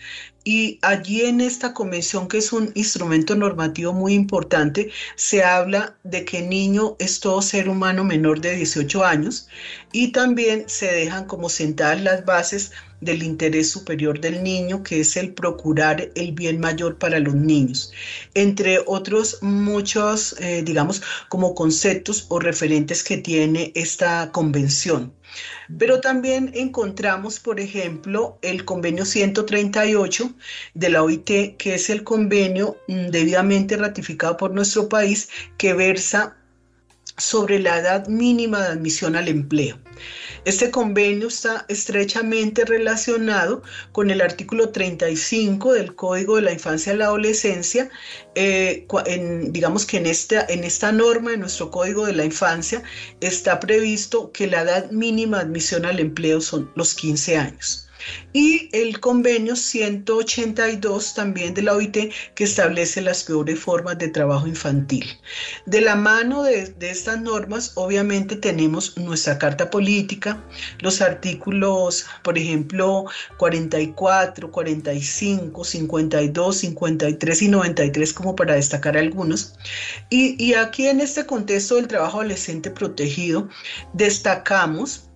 Y 0.50 0.80
allí 0.82 1.24
en 1.24 1.42
esta 1.42 1.74
convención, 1.74 2.30
que 2.30 2.38
es 2.38 2.54
un 2.54 2.72
instrumento 2.74 3.36
normativo 3.36 3.92
muy 3.92 4.14
importante, 4.14 4.90
se 5.18 5.44
habla 5.44 5.98
de 6.06 6.24
que 6.24 6.42
niño 6.42 6.96
es 7.00 7.20
todo 7.20 7.42
ser 7.42 7.68
humano 7.68 8.06
menor 8.06 8.40
de 8.40 8.56
18 8.56 9.04
años 9.04 9.50
y 9.92 10.14
también 10.14 10.64
se 10.68 10.90
dejan 10.90 11.26
como 11.26 11.50
sentadas 11.50 12.02
las 12.02 12.24
bases 12.24 12.72
del 13.02 13.24
interés 13.24 13.70
superior 13.70 14.22
del 14.22 14.42
niño, 14.42 14.84
que 14.84 15.02
es 15.02 15.18
el 15.18 15.34
procurar 15.34 16.12
el 16.16 16.32
bien 16.32 16.62
mayor 16.62 16.98
para 16.98 17.20
los 17.20 17.36
niños, 17.36 17.92
entre 18.34 18.80
otros 18.86 19.40
muchos, 19.42 20.34
eh, 20.40 20.64
digamos, 20.64 21.02
como 21.28 21.56
conceptos 21.56 22.26
o 22.30 22.40
referentes 22.40 23.04
que 23.04 23.18
tiene 23.18 23.74
esta 23.76 24.32
convención. 24.32 25.12
Pero 25.78 26.02
también 26.02 26.52
encontramos, 26.54 27.40
por 27.40 27.60
ejemplo, 27.60 28.40
el 28.42 28.66
convenio 28.66 29.06
138 29.06 30.34
de 30.74 30.90
la 30.90 31.04
OIT, 31.04 31.58
que 31.58 31.76
es 31.76 31.90
el 31.90 32.04
convenio 32.04 32.78
mm, 32.88 33.08
debidamente 33.08 33.78
ratificado 33.78 34.38
por 34.38 34.52
nuestro 34.52 34.90
país, 34.90 35.30
que 35.58 35.74
versa 35.74 36.37
sobre 37.18 37.60
la 37.60 37.78
edad 37.78 38.08
mínima 38.08 38.62
de 38.62 38.68
admisión 38.68 39.16
al 39.16 39.28
empleo. 39.28 39.78
Este 40.46 40.72
convenio 40.72 41.28
está 41.28 41.66
estrechamente 41.68 42.64
relacionado 42.64 43.64
con 43.92 44.12
el 44.12 44.22
artículo 44.22 44.70
35 44.70 45.74
del 45.74 45.96
Código 45.96 46.38
de 46.38 46.44
la 46.44 46.54
Infancia 46.54 46.94
y 46.94 46.98
la 46.98 47.06
Adolescencia. 47.06 47.90
Eh, 48.36 48.88
digamos 49.50 49.86
que 49.86 49.98
en 49.98 50.06
esta, 50.06 50.46
en 50.48 50.64
esta 50.64 50.92
norma 50.92 51.32
de 51.32 51.38
nuestro 51.38 51.72
Código 51.72 52.06
de 52.06 52.14
la 52.14 52.24
Infancia 52.24 52.84
está 53.20 53.60
previsto 53.60 54.32
que 54.32 54.48
la 54.48 54.62
edad 54.62 54.92
mínima 54.92 55.38
de 55.38 55.44
admisión 55.44 55.86
al 55.86 56.00
empleo 56.00 56.40
son 56.40 56.72
los 56.76 56.94
15 56.94 57.38
años. 57.38 57.87
Y 58.34 58.70
el 58.74 59.00
convenio 59.00 59.56
182 59.56 61.14
también 61.14 61.54
de 61.54 61.64
la 61.64 61.74
OIT 61.74 62.12
que 62.36 62.44
establece 62.44 63.02
las 63.02 63.24
peores 63.24 63.60
formas 63.60 63.98
de 63.98 64.10
trabajo 64.10 64.48
infantil. 64.48 65.06
De 65.66 65.82
la 65.82 65.96
mano 65.96 66.44
de, 66.44 66.74
estas 66.80 67.20
normas, 67.22 67.72
obviamente 67.76 68.36
tenemos 68.36 68.98
nuestra 68.98 69.38
carta 69.38 69.70
política, 69.70 70.44
los 70.80 71.02
artículos, 71.02 72.06
por 72.24 72.38
ejemplo, 72.38 73.06
44, 73.38 74.52
45, 74.52 75.64
52, 75.64 76.58
53 76.58 77.42
y 77.42 77.48
93 77.48 78.14
como 78.14 78.36
para 78.36 78.56
destacar 78.56 78.98
algunos. 78.98 79.56
Y, 80.10 80.42
y 80.44 80.54
aquí 80.54 80.88
en 80.88 81.02
este 81.02 81.26
contexto 81.26 81.76
del 81.76 81.88
trabajo 81.88 82.20
adolescente 82.20 82.72
protegido, 82.72 83.50
destacamos 83.94 85.07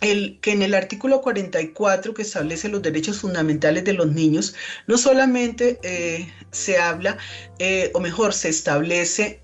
el, 0.00 0.38
que 0.40 0.52
en 0.52 0.62
el 0.62 0.74
artículo 0.74 1.20
44 1.20 2.14
que 2.14 2.22
establece 2.22 2.68
los 2.68 2.82
derechos 2.82 3.18
fundamentales 3.18 3.84
de 3.84 3.94
los 3.94 4.12
niños, 4.12 4.54
no 4.86 4.96
solamente 4.96 5.78
eh, 5.82 6.32
se 6.50 6.78
habla, 6.78 7.18
eh, 7.58 7.90
o 7.94 8.00
mejor, 8.00 8.32
se 8.32 8.48
establece 8.48 9.42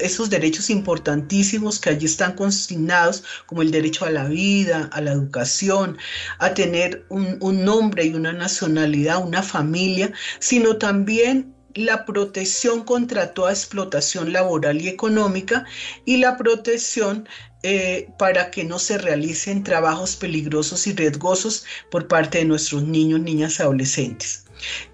esos 0.00 0.30
derechos 0.30 0.70
importantísimos 0.70 1.78
que 1.78 1.90
allí 1.90 2.06
están 2.06 2.34
consignados, 2.34 3.24
como 3.46 3.62
el 3.62 3.70
derecho 3.70 4.04
a 4.04 4.10
la 4.10 4.24
vida, 4.24 4.88
a 4.92 5.00
la 5.00 5.12
educación, 5.12 5.98
a 6.38 6.54
tener 6.54 7.04
un, 7.08 7.36
un 7.40 7.64
nombre 7.64 8.04
y 8.04 8.14
una 8.14 8.32
nacionalidad, 8.32 9.24
una 9.24 9.42
familia, 9.42 10.12
sino 10.40 10.76
también 10.76 11.55
la 11.76 12.04
protección 12.04 12.84
contra 12.84 13.34
toda 13.34 13.52
explotación 13.52 14.32
laboral 14.32 14.80
y 14.80 14.88
económica 14.88 15.64
y 16.04 16.16
la 16.18 16.36
protección 16.36 17.28
eh, 17.62 18.08
para 18.18 18.50
que 18.50 18.64
no 18.64 18.78
se 18.78 18.98
realicen 18.98 19.64
trabajos 19.64 20.16
peligrosos 20.16 20.86
y 20.86 20.94
riesgosos 20.94 21.64
por 21.90 22.08
parte 22.08 22.38
de 22.38 22.44
nuestros 22.44 22.84
niños, 22.84 23.20
niñas 23.20 23.58
y 23.58 23.62
adolescentes. 23.62 24.44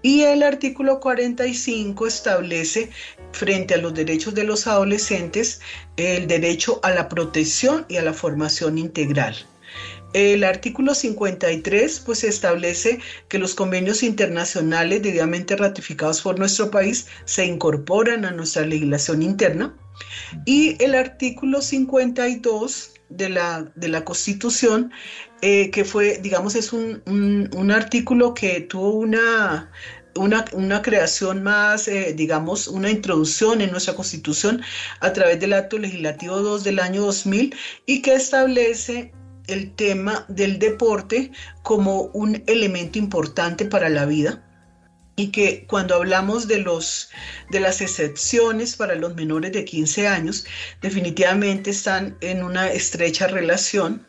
Y 0.01 0.23
el 0.23 0.43
artículo 0.43 0.99
45 0.99 2.07
establece, 2.07 2.89
frente 3.31 3.75
a 3.75 3.77
los 3.77 3.93
derechos 3.93 4.33
de 4.33 4.43
los 4.43 4.67
adolescentes, 4.67 5.61
el 5.97 6.27
derecho 6.27 6.79
a 6.83 6.91
la 6.91 7.09
protección 7.09 7.85
y 7.89 7.97
a 7.97 8.01
la 8.01 8.13
formación 8.13 8.77
integral. 8.77 9.35
El 10.13 10.43
artículo 10.43 10.93
53 10.93 11.99
pues 12.05 12.23
establece 12.23 12.99
que 13.27 13.39
los 13.39 13.55
convenios 13.55 14.03
internacionales 14.03 15.01
debidamente 15.01 15.55
ratificados 15.55 16.21
por 16.21 16.37
nuestro 16.37 16.69
país 16.69 17.07
se 17.25 17.45
incorporan 17.45 18.23
a 18.25 18.31
nuestra 18.31 18.65
legislación 18.65 19.23
interna. 19.23 19.75
Y 20.45 20.81
el 20.83 20.93
artículo 20.93 21.61
52 21.61 22.93
de 23.09 23.29
la, 23.29 23.71
de 23.75 23.87
la 23.87 24.05
Constitución, 24.05 24.91
eh, 25.41 25.71
que 25.71 25.83
fue, 25.83 26.19
digamos, 26.21 26.55
es 26.55 26.73
un, 26.73 27.01
un, 27.05 27.71
artículo 27.71 28.33
que 28.33 28.61
tuvo 28.61 28.93
una, 28.93 29.71
una, 30.15 30.45
una, 30.53 30.81
creación 30.81 31.43
más, 31.43 31.87
eh, 31.87 32.13
digamos, 32.15 32.67
una 32.67 32.89
introducción 32.89 33.61
en 33.61 33.71
nuestra 33.71 33.95
Constitución 33.95 34.61
a 34.99 35.13
través 35.13 35.39
del 35.39 35.53
Acto 35.53 35.77
Legislativo 35.77 36.39
2 36.39 36.63
del 36.63 36.79
año 36.79 37.01
2000 37.01 37.55
y 37.85 38.01
que 38.01 38.15
establece 38.15 39.11
el 39.47 39.73
tema 39.75 40.25
del 40.27 40.59
deporte 40.59 41.31
como 41.61 42.03
un 42.13 42.43
elemento 42.47 42.99
importante 42.99 43.65
para 43.65 43.89
la 43.89 44.05
vida 44.05 44.43
y 45.15 45.27
que 45.27 45.65
cuando 45.67 45.95
hablamos 45.95 46.47
de, 46.47 46.59
los, 46.59 47.09
de 47.51 47.59
las 47.59 47.81
excepciones 47.81 48.75
para 48.75 48.95
los 48.95 49.15
menores 49.15 49.51
de 49.51 49.65
15 49.65 50.07
años, 50.07 50.45
definitivamente 50.81 51.69
están 51.69 52.17
en 52.21 52.43
una 52.43 52.71
estrecha 52.71 53.27
relación. 53.27 54.07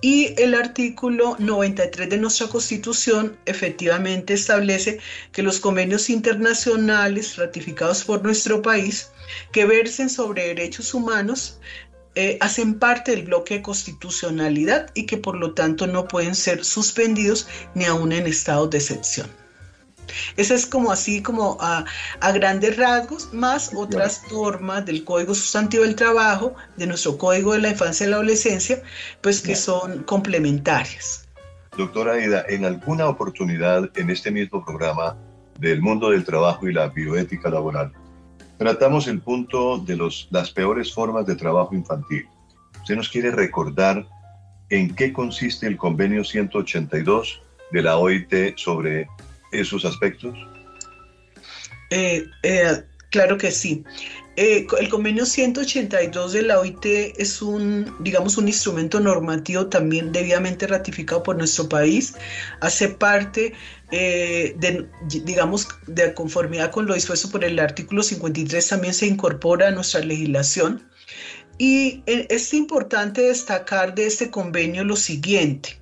Y 0.00 0.34
el 0.40 0.54
artículo 0.54 1.34
93 1.38 2.10
de 2.10 2.18
nuestra 2.18 2.46
Constitución 2.48 3.38
efectivamente 3.46 4.34
establece 4.34 5.00
que 5.32 5.42
los 5.42 5.60
convenios 5.60 6.10
internacionales 6.10 7.36
ratificados 7.36 8.04
por 8.04 8.22
nuestro 8.22 8.60
país 8.60 9.10
que 9.50 9.64
versen 9.64 10.10
sobre 10.10 10.48
derechos 10.48 10.92
humanos 10.92 11.58
eh, 12.14 12.38
hacen 12.40 12.78
parte 12.78 13.10
del 13.10 13.24
bloque 13.24 13.54
de 13.54 13.62
constitucionalidad 13.62 14.90
y 14.94 15.06
que 15.06 15.16
por 15.16 15.36
lo 15.36 15.52
tanto 15.52 15.86
no 15.86 16.06
pueden 16.06 16.34
ser 16.34 16.64
suspendidos 16.64 17.48
ni 17.74 17.84
aún 17.84 18.12
en 18.12 18.26
estado 18.26 18.68
de 18.68 18.78
excepción. 18.78 19.28
Esa 20.36 20.54
es 20.54 20.66
como 20.66 20.92
así, 20.92 21.22
como 21.22 21.56
a, 21.60 21.84
grandes 22.34 22.76
rasgos, 22.76 23.32
más 23.32 23.72
otras 23.74 24.22
normas 24.30 24.84
del 24.84 25.04
Código 25.04 25.34
Sustantivo 25.34 25.84
del 25.84 25.96
Trabajo, 25.96 26.54
de 26.76 26.86
nuestro 26.86 27.16
Código 27.18 27.52
de 27.52 27.60
la 27.60 27.70
Infancia 27.70 28.06
y 28.06 28.10
la 28.10 28.16
Adolescencia, 28.16 28.82
pues 29.20 29.40
que 29.40 29.56
son 29.56 30.02
complementarias. 30.04 31.26
Doctora 31.76 32.12
Aida, 32.12 32.44
en 32.48 32.64
alguna 32.64 33.08
oportunidad 33.08 33.90
en 33.96 34.10
este 34.10 34.30
mismo 34.30 34.64
programa 34.64 35.16
del 35.58 35.80
mundo 35.80 36.10
del 36.10 36.24
trabajo 36.24 36.68
y 36.68 36.72
la 36.72 36.88
bioética 36.88 37.48
laboral, 37.50 37.92
tratamos 38.64 39.08
el 39.08 39.20
punto 39.20 39.76
de 39.76 39.94
los, 39.94 40.26
las 40.30 40.50
peores 40.50 40.90
formas 40.94 41.26
de 41.26 41.36
trabajo 41.36 41.74
infantil. 41.74 42.26
¿Usted 42.80 42.96
nos 42.96 43.10
quiere 43.10 43.30
recordar 43.30 44.06
en 44.70 44.94
qué 44.94 45.12
consiste 45.12 45.66
el 45.66 45.76
convenio 45.76 46.24
182 46.24 47.42
de 47.72 47.82
la 47.82 47.98
OIT 47.98 48.56
sobre 48.56 49.06
esos 49.52 49.84
aspectos? 49.84 50.34
Eh, 51.90 52.24
eh, 52.42 52.84
claro 53.10 53.36
que 53.36 53.50
sí. 53.50 53.84
Eh, 54.36 54.66
el 54.80 54.88
convenio 54.88 55.26
182 55.26 56.32
de 56.32 56.42
la 56.42 56.58
OIT 56.58 56.84
es 57.16 57.40
un, 57.40 57.94
digamos, 58.00 58.36
un 58.36 58.48
instrumento 58.48 58.98
normativo 58.98 59.66
también 59.66 60.10
debidamente 60.12 60.66
ratificado 60.66 61.22
por 61.22 61.36
nuestro 61.36 61.68
país. 61.68 62.14
Hace 62.60 62.88
parte, 62.88 63.52
de, 63.90 64.88
digamos, 65.24 65.68
de 65.86 66.12
conformidad 66.14 66.72
con 66.72 66.86
lo 66.86 66.94
dispuesto 66.94 67.30
por 67.30 67.44
el 67.44 67.60
artículo 67.60 68.02
53, 68.02 68.66
también 68.66 68.92
se 68.92 69.06
incorpora 69.06 69.68
a 69.68 69.70
nuestra 69.70 70.00
legislación. 70.00 70.82
Y 71.58 72.02
es 72.06 72.52
importante 72.52 73.22
destacar 73.22 73.94
de 73.94 74.06
este 74.06 74.30
convenio 74.30 74.82
lo 74.82 74.96
siguiente. 74.96 75.78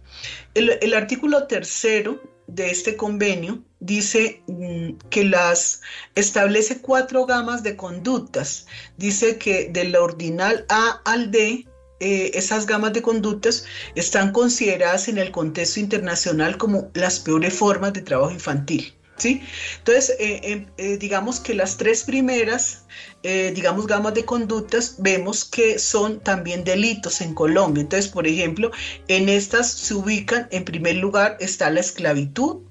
El, 0.55 0.79
el 0.83 0.93
artículo 0.93 1.47
tercero 1.47 2.32
de 2.55 2.71
este 2.71 2.97
convenio 2.97 3.63
dice 3.81 4.43
mm, 4.47 5.09
que 5.11 5.25
las 5.25 5.81
establece 6.15 6.81
cuatro 6.81 7.27
gamas 7.27 7.63
de 7.63 7.77
conductas. 7.77 8.67
Dice 8.97 9.39
que 9.39 9.71
del 9.71 9.97
ordinal 9.97 10.65
A 10.69 11.01
al 11.05 11.31
D 11.31 11.67
eh, 12.01 12.33
esas 12.35 12.67
gamas 12.67 12.93
de 12.93 13.03
conductas 13.03 13.65
están 13.95 14.33
consideradas 14.33 15.09
en 15.09 15.19
el 15.19 15.31
contexto 15.31 15.81
internacional 15.81 16.59
como 16.59 16.91
las 16.95 17.21
peores 17.21 17.55
formas 17.55 17.93
de 17.93 18.03
trabajo 18.03 18.33
infantil. 18.33 18.93
¿sí? 19.17 19.41
Entonces, 19.79 20.17
eh, 20.19 20.41
em, 20.43 20.67
eh, 20.79 20.99
digamos 20.99 21.39
que 21.39 21.55
las 21.55 21.77
tres 21.77 22.03
primeras, 22.03 22.87
digamos, 23.23 23.87
gamas 23.87 24.15
de 24.15 24.25
conductas, 24.25 24.97
vemos 24.99 25.45
que 25.45 25.79
son 25.79 26.21
también 26.21 26.65
delitos 26.65 27.21
en 27.21 27.35
Colombia. 27.35 27.83
Entonces, 27.83 28.11
por 28.11 28.27
ejemplo, 28.27 28.71
en 29.09 29.29
estas 29.29 29.71
se 29.71 29.95
ubican, 29.95 30.49
en 30.51 30.65
primer 30.65 30.97
lugar, 30.97 31.37
está 31.39 31.71
la 31.71 31.81
esclavitud, 31.81 32.63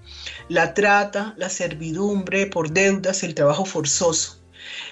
la 0.50 0.74
trata, 0.74 1.34
la 1.38 1.50
servidumbre 1.50 2.48
por 2.48 2.72
deudas, 2.72 3.24
el 3.24 3.34
trabajo 3.34 3.66
forzoso. 3.66 4.42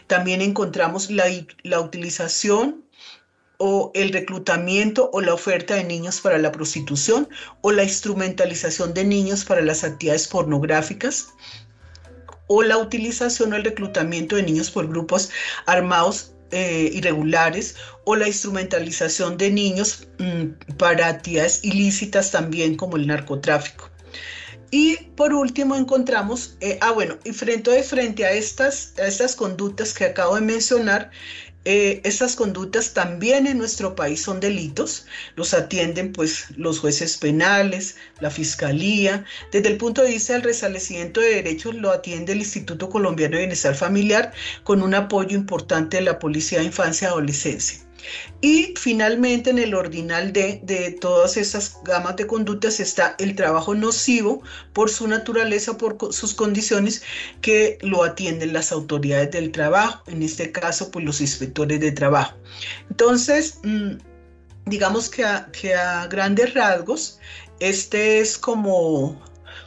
También 0.08 0.42
encontramos 0.42 1.12
la, 1.12 1.26
la 1.64 1.80
utilización 1.82 2.84
o 3.58 3.92
el 3.94 4.14
reclutamiento 4.14 5.10
o 5.12 5.20
la 5.20 5.34
oferta 5.34 5.76
de 5.76 5.84
niños 5.84 6.22
para 6.22 6.38
la 6.38 6.52
prostitución 6.52 7.28
o 7.62 7.72
la 7.72 7.84
instrumentalización 7.84 8.94
de 8.94 9.04
niños 9.04 9.44
para 9.44 9.62
las 9.62 9.84
actividades 9.84 10.30
pornográficas 10.30 11.34
o 12.50 12.64
la 12.64 12.78
utilización 12.78 13.54
o 13.54 13.56
el 13.56 13.64
reclutamiento 13.64 14.36
de 14.36 14.44
niños 14.44 14.70
por 14.70 14.90
grupos 14.90 15.30
armados 15.66 16.34
eh, 16.52 16.90
irregulares 16.94 17.76
o 18.06 18.16
la 18.16 18.28
instrumentalización 18.28 19.38
de 19.38 19.52
niños 19.52 20.08
mm, 20.18 20.76
para 20.78 21.08
actividades 21.08 21.64
ilícitas 21.64 22.32
también 22.32 22.76
como 22.76 22.98
el 22.98 23.06
narcotráfico. 23.06 23.90
Y 24.72 24.98
por 25.16 25.34
último 25.34 25.76
encontramos, 25.76 26.56
eh, 26.60 26.80
ah 26.82 26.92
bueno, 26.92 27.18
y 27.24 27.34
frente, 27.34 27.84
frente 27.84 28.26
a 28.26 28.32
estas, 28.32 28.94
a 28.98 29.06
estas 29.06 29.36
conductas 29.36 29.94
que 29.94 30.06
acabo 30.06 30.36
de 30.36 30.42
mencionar, 30.42 31.12
eh, 31.66 32.02
estas 32.06 32.36
conductas 32.38 32.94
también 32.94 33.46
en 33.46 33.58
nuestro 33.58 33.94
país 33.94 34.22
son 34.22 34.40
delitos, 34.40 35.06
los 35.36 35.54
atienden 35.54 36.14
pues 36.14 36.46
los 36.56 36.80
jueces 36.80 37.18
penales, 37.18 37.98
la 38.22 38.32
fiscalía. 38.32 39.26
Desde 39.52 39.68
el 39.70 39.78
punto 39.78 40.02
de 40.02 40.12
vista 40.12 40.34
del 40.34 40.44
restablecimiento 40.44 41.20
de 41.20 41.36
derechos 41.36 41.76
lo 41.76 41.92
atiende 41.92 42.32
el 42.34 42.40
Instituto 42.40 42.90
Colombiano 42.90 43.34
de 43.34 43.42
Bienestar 43.42 43.76
Familiar 43.76 44.32
con 44.64 44.82
un 44.82 44.96
apoyo 44.96 45.36
importante 45.36 45.98
de 45.98 46.04
la 46.04 46.20
Policía 46.20 46.60
de 46.60 46.66
Infancia 46.66 47.08
y 47.08 47.12
Adolescencia. 47.12 47.89
Y 48.42 48.74
finalmente 48.78 49.50
en 49.50 49.60
el 49.60 49.74
ordinal 49.74 50.32
D 50.32 50.62
de 50.64 50.92
todas 50.92 51.38
esas 51.38 51.78
gamas 51.84 52.16
de 52.16 52.28
conductas 52.28 52.80
está 52.80 53.16
el 53.20 53.36
trabajo 53.36 53.76
nocivo 53.76 54.42
por 54.74 54.90
su 54.90 55.08
naturaleza, 55.08 55.78
por 55.78 55.98
sus 56.14 56.34
condiciones 56.34 57.02
que 57.42 57.78
lo 57.82 58.04
atienden 58.04 58.54
las 58.54 58.72
autoridades 58.72 59.32
del 59.32 59.52
trabajo, 59.52 60.04
en 60.08 60.24
este 60.24 60.52
caso 60.52 60.92
pues 60.92 61.06
los 61.06 61.22
inspectores 61.22 61.80
de 61.80 61.92
trabajo. 61.92 62.36
Entonces, 62.90 63.60
mm, 63.64 63.98
digamos 64.66 65.10
que 65.10 65.26
a, 65.26 65.50
que 65.52 65.76
a 65.76 66.08
grandes 66.08 66.54
rasgos, 66.54 67.20
este 67.60 68.20
es 68.20 68.38
como, 68.38 69.22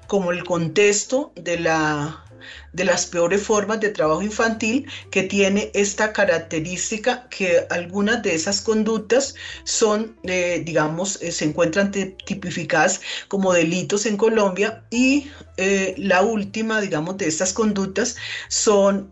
como 0.07 0.33
el 0.33 0.45
contexto 0.45 1.33
de 1.37 1.59
la 1.59 2.25
de 2.73 2.85
las 2.85 3.07
peores 3.07 3.43
formas 3.43 3.81
de 3.81 3.91
trabajo 3.91 4.23
infantil 4.23 4.87
que 5.11 5.23
tiene 5.23 5.71
esta 5.75 6.13
característica 6.13 7.29
que 7.29 7.67
algunas 7.71 8.23
de 8.23 8.35
esas 8.35 8.61
conductas 8.61 9.35
son, 9.65 10.17
eh, 10.25 10.63
digamos, 10.65 11.21
eh, 11.23 11.33
se 11.33 11.45
encuentran 11.45 11.91
tipificadas 11.91 13.01
como 13.29 13.53
delitos 13.53 14.07
en 14.07 14.17
Colombia 14.17 14.85
y 14.91 15.31
eh, 15.59 15.95
la 15.99 16.23
última, 16.23 16.81
digamos, 16.81 17.19
de 17.19 17.29
estas 17.29 17.53
conductas 17.53 18.17
son, 18.49 19.11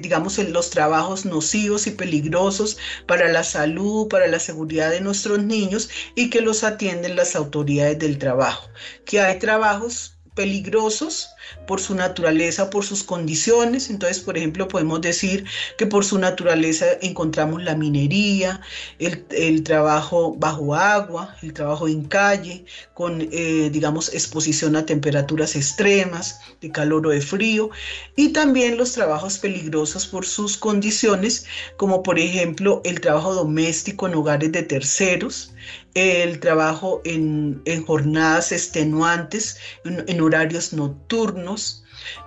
digamos, 0.00 0.38
los 0.38 0.70
trabajos 0.70 1.24
nocivos 1.24 1.86
y 1.86 1.90
peligrosos 1.90 2.78
para 3.06 3.28
la 3.28 3.44
salud, 3.44 4.08
para 4.08 4.26
la 4.26 4.38
seguridad 4.38 4.90
de 4.90 5.00
nuestros 5.00 5.42
niños 5.42 5.90
y 6.14 6.30
que 6.30 6.40
los 6.40 6.64
atienden 6.64 7.16
las 7.16 7.36
autoridades 7.36 7.98
del 7.98 8.18
trabajo. 8.18 8.68
Que 9.04 9.20
hay 9.20 9.38
trabajos 9.38 10.16
peligrosos 10.34 11.33
por 11.66 11.80
su 11.80 11.94
naturaleza, 11.94 12.70
por 12.70 12.84
sus 12.84 13.02
condiciones. 13.02 13.90
Entonces, 13.90 14.20
por 14.20 14.36
ejemplo, 14.36 14.68
podemos 14.68 15.00
decir 15.00 15.44
que 15.78 15.86
por 15.86 16.04
su 16.04 16.18
naturaleza 16.18 16.86
encontramos 17.00 17.62
la 17.62 17.74
minería, 17.74 18.60
el, 18.98 19.62
trabajo 19.62 20.34
bajo 20.36 20.74
agua, 20.74 21.36
el 21.42 21.52
trabajo 21.52 21.88
en 21.88 22.04
calle, 22.04 22.64
con, 22.94 23.28
eh, 23.32 23.70
digamos, 23.72 24.12
exposición 24.12 24.76
a 24.76 24.86
temperaturas 24.86 25.56
extremas, 25.56 26.40
de 26.60 26.70
calor 26.70 27.06
o 27.06 27.10
de 27.10 27.20
frío, 27.20 27.70
y 28.16 28.30
también 28.30 28.76
los 28.76 28.92
trabajos 28.92 29.38
peligrosos 29.38 30.06
por 30.06 30.26
sus 30.26 30.56
condiciones, 30.56 31.46
como 31.76 32.02
por 32.02 32.18
ejemplo 32.18 32.80
el 32.84 33.00
trabajo 33.00 33.34
doméstico 33.34 34.06
en 34.06 34.14
hogares 34.14 34.52
de 34.52 34.62
terceros, 34.62 35.54
el 35.94 36.40
trabajo 36.40 37.00
en, 37.04 37.62
jornadas 37.86 38.52
extenuantes, 38.52 39.58
en, 39.84 40.20
horarios 40.20 40.72
nocturnos, 40.72 41.33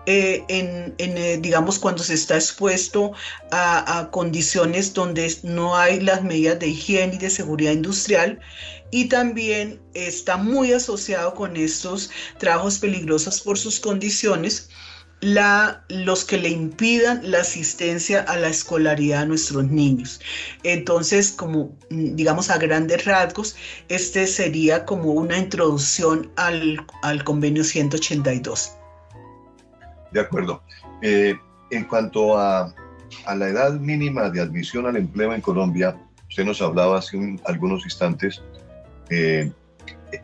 eh, 0.05 0.43
en, 0.47 0.95
eh, 0.97 1.37
digamos, 1.41 1.79
cuando 1.79 2.03
se 2.03 2.13
está 2.13 2.35
expuesto 2.35 3.13
a, 3.51 4.09
condiciones 4.11 4.93
donde 4.93 5.33
no 5.43 5.75
hay 5.75 5.99
las 5.99 6.23
medidas 6.23 6.59
de 6.59 6.67
higiene 6.67 7.15
y 7.15 7.17
de 7.17 7.29
seguridad 7.29 7.73
industrial. 7.73 8.39
Y 8.91 9.09
también 9.09 9.81
está 9.93 10.37
muy 10.37 10.71
asociado 10.71 11.33
con 11.33 11.57
estos 11.57 12.09
trabajos 12.37 12.79
peligrosos 12.79 13.41
por 13.41 13.57
sus 13.57 13.79
condiciones 13.79 14.69
los 15.21 16.25
que 16.25 16.37
le 16.37 16.49
impidan 16.49 17.31
la 17.31 17.39
asistencia 17.39 18.21
a 18.21 18.37
la 18.37 18.49
escolaridad 18.49 19.23
a 19.23 19.25
nuestros 19.25 19.65
niños. 19.65 20.19
Entonces, 20.63 21.31
como 21.31 21.75
mm, 21.89 22.15
digamos 22.15 22.49
a 22.49 22.57
grandes 22.57 23.05
rasgos, 23.05 23.55
este 23.89 24.27
sería 24.27 24.85
como 24.85 25.13
una 25.13 25.37
introducción 25.37 26.31
al, 26.35 26.85
convenio 27.23 27.63
182. 27.63 28.76
De 30.11 30.19
acuerdo. 30.19 30.61
Eh, 31.01 31.35
en 31.71 31.83
cuanto 31.85 32.37
a, 32.37 32.73
la 33.35 33.47
edad 33.47 33.73
mínima 33.73 34.29
de 34.29 34.41
admisión 34.41 34.85
al 34.85 34.97
empleo 34.97 35.33
en 35.33 35.41
Colombia, 35.41 35.95
usted 36.29 36.45
nos 36.45 36.61
hablaba 36.61 36.99
hace 36.99 37.37
algunos 37.45 37.83
instantes. 37.83 38.41
Eh, 39.09 39.51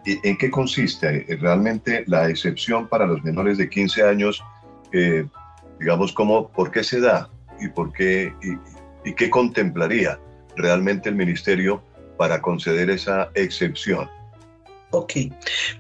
¿En 0.06 0.38
qué 0.38 0.50
consiste 0.50 1.26
realmente 1.42 2.04
la 2.08 2.30
excepción 2.30 2.88
para 2.88 3.06
los 3.06 3.24
menores 3.24 3.58
de 3.58 3.70
15 3.70 4.04
años 4.04 4.42
digamos, 5.80 6.14
cómo, 6.14 6.50
por 6.50 6.72
qué 6.72 6.84
se 6.84 7.00
da 7.00 7.30
y 7.60 7.68
por 7.68 7.92
qué 7.92 8.34
y, 9.04 9.14
qué 9.14 9.30
contemplaría 9.30 10.18
realmente 10.56 11.10
el 11.10 11.16
ministerio 11.16 11.84
para 12.18 12.42
conceder 12.42 12.90
esa 12.90 13.30
excepción. 13.36 14.10
Ok, 14.96 15.14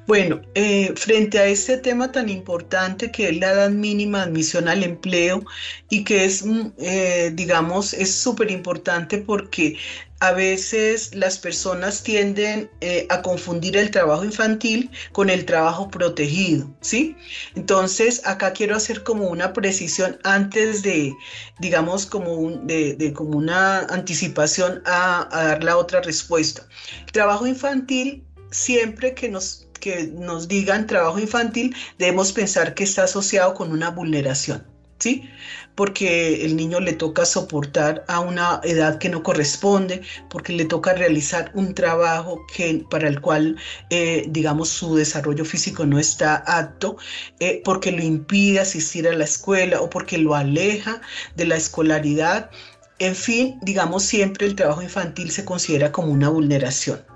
bueno, 0.08 0.41
eh, 0.56 0.91
frente 0.95 1.38
a 1.38 1.45
este 1.45 1.78
tema 1.78 2.12
tan 2.12 2.30
importante 2.30 3.12
que 3.12 3.30
es 3.30 3.38
la 3.38 3.52
edad 3.52 3.69
mínima 3.69 4.17
de 4.17 4.23
admisión 4.23 4.67
al 4.67 4.84
empleo 4.84 5.45
y 5.91 6.04
que 6.04 6.26
es, 6.26 6.43
mm, 6.43 6.71
eh, 6.80 7.32
digamos, 7.36 7.93
es 7.93 8.12
súper 8.12 8.49
importante 8.49 9.19
porque 9.19 9.78
a 10.23 10.32
veces 10.32 11.13
las 11.13 11.38
personas 11.38 12.02
tienden 12.02 12.71
eh, 12.80 13.06
a 13.10 13.21
confundir 13.21 13.76
el 13.76 13.91
trabajo 13.91 14.23
infantil 14.23 14.89
con 15.12 15.30
el 15.30 15.45
trabajo 15.45 15.91
protegido, 15.91 16.73
¿sí? 16.80 17.17
Entonces, 17.56 18.26
acá 18.26 18.54
quiero 18.54 18.76
hacer 18.76 19.04
como 19.04 19.28
una 19.28 19.52
precisión 19.52 20.17
antes 20.23 20.82
de, 20.82 21.13
digamos, 21.60 22.06
como, 22.06 22.52
de, 22.63 23.13
como 23.13 23.38
una 23.38 23.82
anticipación 23.82 24.82
a, 24.86 25.28
dar 25.30 25.63
la 25.63 25.76
otra 25.76 25.99
respuesta. 26.02 26.65
Trabajo 27.12 27.45
infantil, 27.45 28.23
siempre 28.53 29.13
que 29.13 29.29
nos 29.29 29.67
que 29.79 30.07
nos 30.07 30.47
digan 30.47 30.87
trabajo 30.87 31.19
infantil, 31.19 31.75
debemos 31.99 32.31
pensar 32.31 32.73
que 32.73 32.85
está 32.85 33.03
asociado 33.03 33.53
con 33.53 33.73
una 33.73 33.89
vulneración. 33.89 34.65
¿sí? 35.03 35.29
Porque 35.75 36.45
el 36.45 36.55
niño 36.55 36.79
le 36.79 36.93
toca 36.93 37.25
soportar 37.25 38.05
a 38.07 38.21
una 38.21 38.61
edad 38.63 38.97
que 38.99 39.09
no 39.09 39.23
corresponde, 39.23 40.01
porque 40.29 40.53
le 40.53 40.63
toca 40.65 40.93
realizar 40.93 41.51
un 41.53 41.73
trabajo 41.73 42.39
que, 42.55 42.85
para 42.89 43.09
el 43.09 43.19
cual, 43.19 43.57
eh, 43.89 44.25
digamos, 44.29 44.69
su 44.69 44.95
desarrollo 44.95 45.43
físico 45.43 45.85
no 45.85 45.99
está 45.99 46.37
apto, 46.47 46.95
eh, 47.41 47.61
porque 47.65 47.91
lo 47.91 48.01
impide 48.01 48.61
asistir 48.61 49.07
a 49.07 49.13
la 49.13 49.25
escuela 49.25 49.81
o 49.81 49.89
porque 49.89 50.17
lo 50.17 50.35
aleja 50.35 51.01
de 51.35 51.45
la 51.45 51.57
escolaridad. 51.57 52.49
En 52.99 53.15
fin, 53.15 53.59
digamos, 53.63 54.03
siempre 54.03 54.47
el 54.47 54.55
trabajo 54.55 54.81
infantil 54.81 55.31
se 55.31 55.43
considera 55.43 55.91
como 55.91 56.13
una 56.13 56.29
vulneración. 56.29 57.12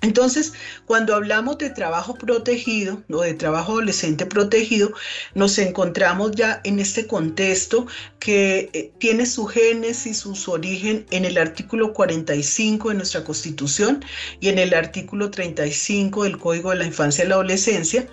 Entonces, 0.00 0.52
cuando 0.86 1.14
hablamos 1.14 1.58
de 1.58 1.70
trabajo 1.70 2.14
protegido 2.14 3.02
o 3.10 3.22
de 3.22 3.34
trabajo 3.34 3.72
adolescente 3.72 4.26
protegido, 4.26 4.92
nos 5.34 5.58
encontramos 5.58 6.32
ya 6.32 6.60
en 6.64 6.78
este 6.78 7.06
contexto 7.06 7.86
que 8.20 8.70
eh, 8.72 8.92
tiene 8.98 9.26
su 9.26 9.46
génesis, 9.46 10.18
su 10.18 10.50
origen 10.52 11.04
en 11.10 11.24
el 11.24 11.36
artículo 11.36 11.92
45 11.92 12.90
de 12.90 12.94
nuestra 12.94 13.24
Constitución 13.24 14.04
y 14.40 14.48
en 14.48 14.58
el 14.58 14.72
artículo 14.74 15.30
35 15.30 16.24
del 16.24 16.38
Código 16.38 16.70
de 16.70 16.76
la 16.76 16.86
Infancia 16.86 17.24
y 17.24 17.28
la 17.28 17.34
Adolescencia 17.34 18.06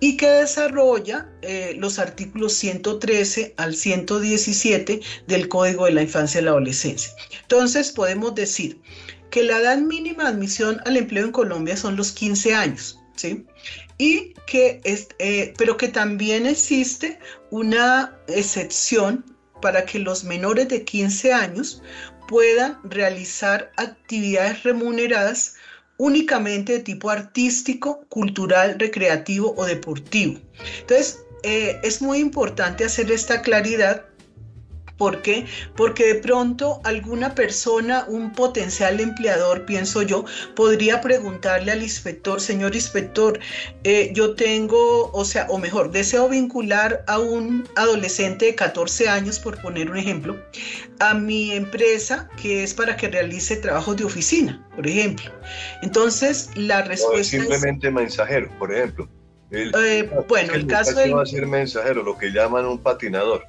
y 0.00 0.16
que 0.16 0.28
desarrolla 0.28 1.28
eh, 1.42 1.74
los 1.78 1.98
artículos 2.00 2.52
113 2.54 3.54
al 3.56 3.76
117 3.76 5.00
del 5.26 5.48
Código 5.48 5.84
de 5.84 5.92
la 5.92 6.02
Infancia 6.02 6.40
y 6.40 6.44
la 6.44 6.50
Adolescencia. 6.50 7.12
Entonces, 7.42 7.92
podemos 7.92 8.34
decir 8.34 8.80
que 9.30 9.42
la 9.42 9.58
edad 9.58 9.78
mínima 9.78 10.24
de 10.24 10.30
admisión 10.30 10.80
al 10.86 10.96
empleo 10.96 11.24
en 11.24 11.32
Colombia 11.32 11.76
son 11.76 11.96
los 11.96 12.12
15 12.12 12.54
años, 12.54 12.98
¿sí? 13.16 13.46
Y 13.98 14.34
que 14.46 14.80
es, 14.84 15.08
eh, 15.18 15.54
pero 15.58 15.76
que 15.76 15.88
también 15.88 16.46
existe 16.46 17.18
una 17.50 18.16
excepción 18.28 19.24
para 19.60 19.84
que 19.84 19.98
los 19.98 20.24
menores 20.24 20.68
de 20.68 20.84
15 20.84 21.32
años 21.32 21.82
puedan 22.28 22.78
realizar 22.84 23.72
actividades 23.76 24.62
remuneradas 24.62 25.54
únicamente 25.96 26.74
de 26.74 26.78
tipo 26.80 27.10
artístico, 27.10 28.04
cultural, 28.08 28.76
recreativo 28.78 29.54
o 29.56 29.64
deportivo. 29.64 30.38
Entonces, 30.80 31.18
eh, 31.42 31.78
es 31.82 32.00
muy 32.00 32.18
importante 32.18 32.84
hacer 32.84 33.10
esta 33.10 33.42
claridad 33.42 34.07
¿Por 34.98 35.22
qué? 35.22 35.46
Porque 35.76 36.14
de 36.14 36.14
pronto 36.16 36.80
alguna 36.84 37.34
persona, 37.34 38.04
un 38.08 38.32
potencial 38.32 38.98
empleador, 39.00 39.64
pienso 39.64 40.02
yo, 40.02 40.24
podría 40.56 41.00
preguntarle 41.00 41.70
al 41.70 41.82
inspector, 41.82 42.40
señor 42.40 42.74
inspector, 42.74 43.38
eh, 43.84 44.10
yo 44.12 44.34
tengo, 44.34 45.10
o 45.12 45.24
sea, 45.24 45.46
o 45.50 45.58
mejor, 45.58 45.92
deseo 45.92 46.28
vincular 46.28 47.04
a 47.06 47.20
un 47.20 47.66
adolescente 47.76 48.46
de 48.46 48.54
14 48.56 49.08
años, 49.08 49.38
por 49.38 49.62
poner 49.62 49.88
un 49.88 49.96
ejemplo, 49.96 50.36
a 50.98 51.14
mi 51.14 51.52
empresa 51.52 52.28
que 52.42 52.64
es 52.64 52.74
para 52.74 52.96
que 52.96 53.08
realice 53.08 53.56
trabajos 53.56 53.96
de 53.96 54.04
oficina, 54.04 54.66
por 54.74 54.86
ejemplo. 54.86 55.30
Entonces, 55.82 56.50
la 56.56 56.82
respuesta... 56.82 57.20
es 57.20 57.28
simplemente 57.28 57.90
mensajero, 57.90 58.50
por 58.58 58.74
ejemplo. 58.74 59.08
Eh, 59.50 60.10
bueno, 60.28 60.52
el, 60.52 60.66
caso 60.66 60.94
de... 60.94 61.12
va 61.12 61.22
a 61.22 61.26
ser 61.26 61.46
mensajero, 61.46 62.02
lo 62.02 62.18
que 62.18 62.30
llaman 62.30 62.66
un 62.66 62.78
patinador. 62.78 63.46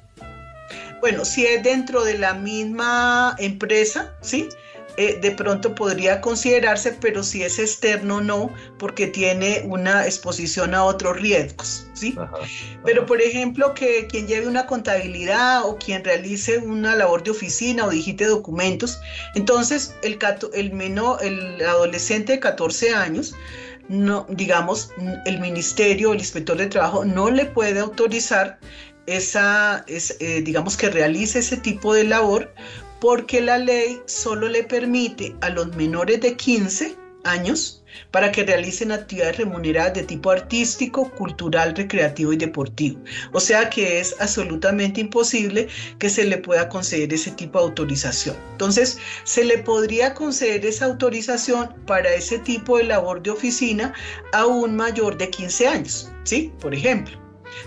Bueno, 1.00 1.24
si 1.24 1.46
es 1.46 1.62
dentro 1.62 2.04
de 2.04 2.18
la 2.18 2.34
misma 2.34 3.34
empresa, 3.38 4.14
¿sí? 4.20 4.48
Eh, 4.96 5.18
de 5.20 5.30
pronto 5.30 5.74
podría 5.74 6.20
considerarse, 6.20 6.92
pero 7.00 7.22
si 7.22 7.42
es 7.42 7.58
externo, 7.58 8.20
no, 8.20 8.52
porque 8.78 9.06
tiene 9.06 9.62
una 9.64 10.04
exposición 10.04 10.74
a 10.74 10.84
otros 10.84 11.16
riesgos, 11.18 11.86
¿sí? 11.94 12.16
Pero, 12.84 13.06
por 13.06 13.22
ejemplo, 13.22 13.72
que 13.72 14.08
quien 14.08 14.26
lleve 14.26 14.46
una 14.46 14.66
contabilidad 14.66 15.64
o 15.64 15.78
quien 15.78 16.04
realice 16.04 16.58
una 16.58 16.96
labor 16.96 17.22
de 17.22 17.30
oficina 17.30 17.86
o 17.86 17.90
digite 17.90 18.26
documentos, 18.26 19.00
entonces 19.34 19.94
el, 20.02 20.18
el, 20.52 20.72
menor, 20.72 21.24
el 21.24 21.64
adolescente 21.64 22.32
de 22.34 22.40
14 22.40 22.92
años, 22.92 23.34
no, 23.88 24.26
digamos, 24.28 24.90
el 25.24 25.40
ministerio, 25.40 26.12
el 26.12 26.18
inspector 26.18 26.56
de 26.56 26.66
trabajo 26.66 27.04
no 27.04 27.30
le 27.30 27.46
puede 27.46 27.80
autorizar 27.80 28.58
esa, 29.06 29.84
es, 29.86 30.16
eh, 30.20 30.42
digamos 30.42 30.76
que 30.76 30.90
realice 30.90 31.40
ese 31.40 31.56
tipo 31.56 31.94
de 31.94 32.04
labor 32.04 32.52
porque 33.00 33.40
la 33.40 33.58
ley 33.58 34.00
solo 34.06 34.48
le 34.48 34.62
permite 34.62 35.34
a 35.40 35.48
los 35.48 35.74
menores 35.74 36.20
de 36.20 36.36
15 36.36 36.96
años 37.24 37.80
para 38.10 38.32
que 38.32 38.44
realicen 38.44 38.92
actividades 38.92 39.38
remuneradas 39.38 39.94
de 39.94 40.02
tipo 40.04 40.30
artístico, 40.30 41.10
cultural, 41.10 41.74
recreativo 41.74 42.32
y 42.32 42.36
deportivo. 42.36 43.00
O 43.32 43.40
sea 43.40 43.68
que 43.70 44.00
es 44.00 44.14
absolutamente 44.20 45.00
imposible 45.00 45.68
que 45.98 46.08
se 46.08 46.24
le 46.24 46.38
pueda 46.38 46.68
conceder 46.68 47.12
ese 47.12 47.30
tipo 47.32 47.58
de 47.58 47.64
autorización. 47.66 48.36
Entonces, 48.52 48.98
se 49.24 49.44
le 49.44 49.58
podría 49.58 50.14
conceder 50.14 50.64
esa 50.64 50.86
autorización 50.86 51.74
para 51.86 52.12
ese 52.14 52.38
tipo 52.38 52.78
de 52.78 52.84
labor 52.84 53.22
de 53.22 53.30
oficina 53.30 53.92
a 54.32 54.46
un 54.46 54.76
mayor 54.76 55.16
de 55.18 55.30
15 55.30 55.66
años, 55.66 56.12
¿sí? 56.24 56.52
Por 56.60 56.74
ejemplo. 56.74 57.18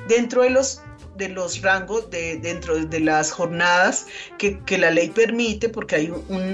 Dentro 0.07 0.43
de 0.43 0.49
los 0.49 0.81
de 1.15 1.29
los 1.29 1.61
rangos 1.61 2.09
de, 2.09 2.37
dentro 2.37 2.75
de 2.85 2.99
las 2.99 3.31
jornadas 3.31 4.07
que, 4.37 4.77
la 4.77 4.91
ley 4.91 5.09
permite, 5.09 5.69
porque 5.69 5.95
hay 5.95 6.13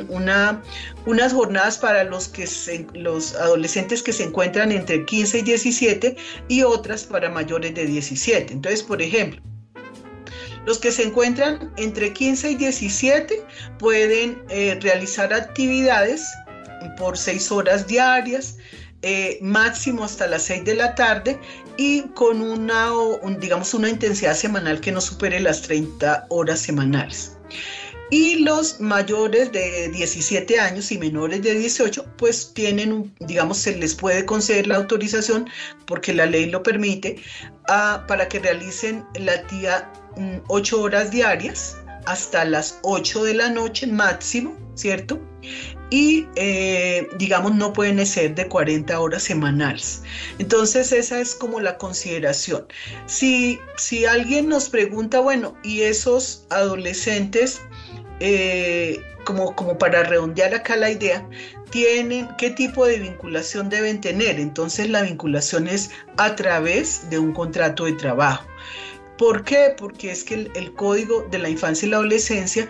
una, 0.10 0.62
unas 1.06 1.34
jornadas 1.34 1.78
para 1.78 2.04
los, 2.04 2.28
que 2.28 2.48
los 2.94 3.36
adolescentes 3.36 4.04
que 4.04 4.14
se 4.14 4.24
encuentran 4.24 4.72
entre 4.72 5.06
15 5.06 5.40
y 5.40 5.42
17 5.42 6.18
y 6.48 6.64
otras 6.64 7.04
para 7.04 7.30
mayores 7.30 7.74
de 7.74 7.86
17. 7.86 8.54
Entonces, 8.54 8.84
por 8.84 9.02
ejemplo, 9.02 9.42
los 10.66 10.78
que 10.78 10.92
se 10.92 11.04
encuentran 11.04 11.72
entre 11.78 12.14
15 12.14 12.52
y 12.52 12.56
17 12.56 13.44
pueden 13.80 14.44
eh, 14.50 14.78
realizar 14.82 15.34
actividades 15.34 16.24
por 16.98 17.18
seis 17.18 17.52
horas 17.52 17.88
diarias, 17.88 18.58
eh, 19.02 19.40
máximo 19.42 20.04
hasta 20.04 20.28
las 20.28 20.44
6 20.44 20.66
de 20.66 20.76
la 20.76 20.94
tarde 20.96 21.40
y 21.80 22.02
con 22.14 22.42
una, 22.42 22.90
digamos, 23.40 23.74
una 23.74 23.90
intensidad 23.90 24.36
semanal 24.36 24.82
que 24.82 24.92
no 24.92 25.00
supere 25.00 25.40
las 25.40 25.62
30 25.62 26.26
horas 26.28 26.60
semanales. 26.60 27.38
Y 28.12 28.40
los 28.40 28.82
mayores 28.82 29.54
de 29.54 29.88
17 29.88 30.60
años 30.60 30.92
y 30.92 30.98
menores 30.98 31.42
de 31.42 31.54
18, 31.54 32.06
pues 32.18 32.54
tienen, 32.54 33.14
digamos, 33.22 33.60
se 33.60 33.78
les 33.78 33.96
puede 33.96 34.26
conceder 34.26 34.68
la 34.68 34.76
autorización, 34.76 35.50
porque 35.86 36.14
la 36.14 36.26
ley 36.26 36.48
lo 36.48 36.62
permite, 36.64 37.16
para 37.66 38.28
que 38.28 38.40
realicen 38.40 39.06
la 39.18 39.36
actividad 39.36 39.88
8 40.50 40.78
mm, 40.78 40.82
horas 40.82 41.12
diarias 41.12 41.78
hasta 42.10 42.44
las 42.46 42.80
8 42.82 43.24
de 43.24 43.34
la 43.36 43.50
noche 43.50 43.88
máximo, 43.88 44.58
¿cierto? 44.76 45.20
y 45.90 46.28
eh, 46.36 47.08
digamos 47.18 47.56
no 47.56 47.74
pueden 47.74 48.06
ser 48.06 48.36
de 48.36 48.48
40 48.48 49.00
horas 49.00 49.24
semanales. 49.24 50.04
Entonces 50.38 50.92
esa 50.92 51.20
es 51.20 51.36
como 51.36 51.60
la 51.60 51.78
consideración. 51.78 52.68
Si, 53.08 53.60
si 53.78 54.06
alguien 54.06 54.50
nos 54.50 54.70
pregunta, 54.70 55.20
bueno, 55.20 55.56
¿y 55.64 55.82
esos 55.82 56.46
adolescentes, 56.50 57.62
eh, 58.20 59.02
como, 59.26 59.56
como 59.56 59.78
para 59.78 60.04
redondear 60.04 60.54
acá 60.54 60.76
la 60.76 60.92
idea, 60.92 61.28
tienen, 61.72 62.28
qué 62.38 62.52
tipo 62.52 62.86
de 62.86 63.00
vinculación 63.00 63.70
deben 63.70 64.02
tener? 64.02 64.40
Entonces 64.40 64.90
la 64.90 65.02
vinculación 65.02 65.68
es 65.68 65.90
a 66.18 66.36
través 66.36 67.10
de 67.10 67.20
un 67.20 67.34
contrato 67.34 67.86
de 67.86 67.94
trabajo. 67.94 68.46
¿Por 69.20 69.44
qué? 69.44 69.76
Porque 69.78 70.12
es 70.12 70.24
que 70.24 70.50
el, 70.56 70.74
Código 70.76 71.28
de 71.30 71.40
la 71.40 71.50
Infancia 71.50 71.86
y 71.86 71.90
la 71.90 71.98
Adolescencia 71.98 72.70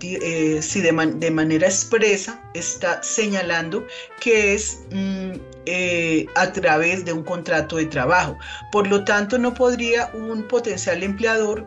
eh, 0.00 0.60
de, 0.62 1.30
manera 1.30 1.66
expresa 1.66 2.40
está 2.54 3.02
señalando 3.02 3.86
que 4.20 4.54
es 4.54 4.78
mm, 4.90 5.32
eh, 5.66 6.24
a 6.34 6.50
través 6.50 7.04
de 7.04 7.12
un 7.12 7.22
contrato 7.24 7.76
de 7.76 7.84
trabajo. 7.84 8.38
Por 8.72 8.86
lo 8.86 9.04
tanto, 9.04 9.36
no 9.36 9.52
podría 9.52 10.10
un 10.14 10.48
potencial 10.48 11.02
empleador 11.02 11.66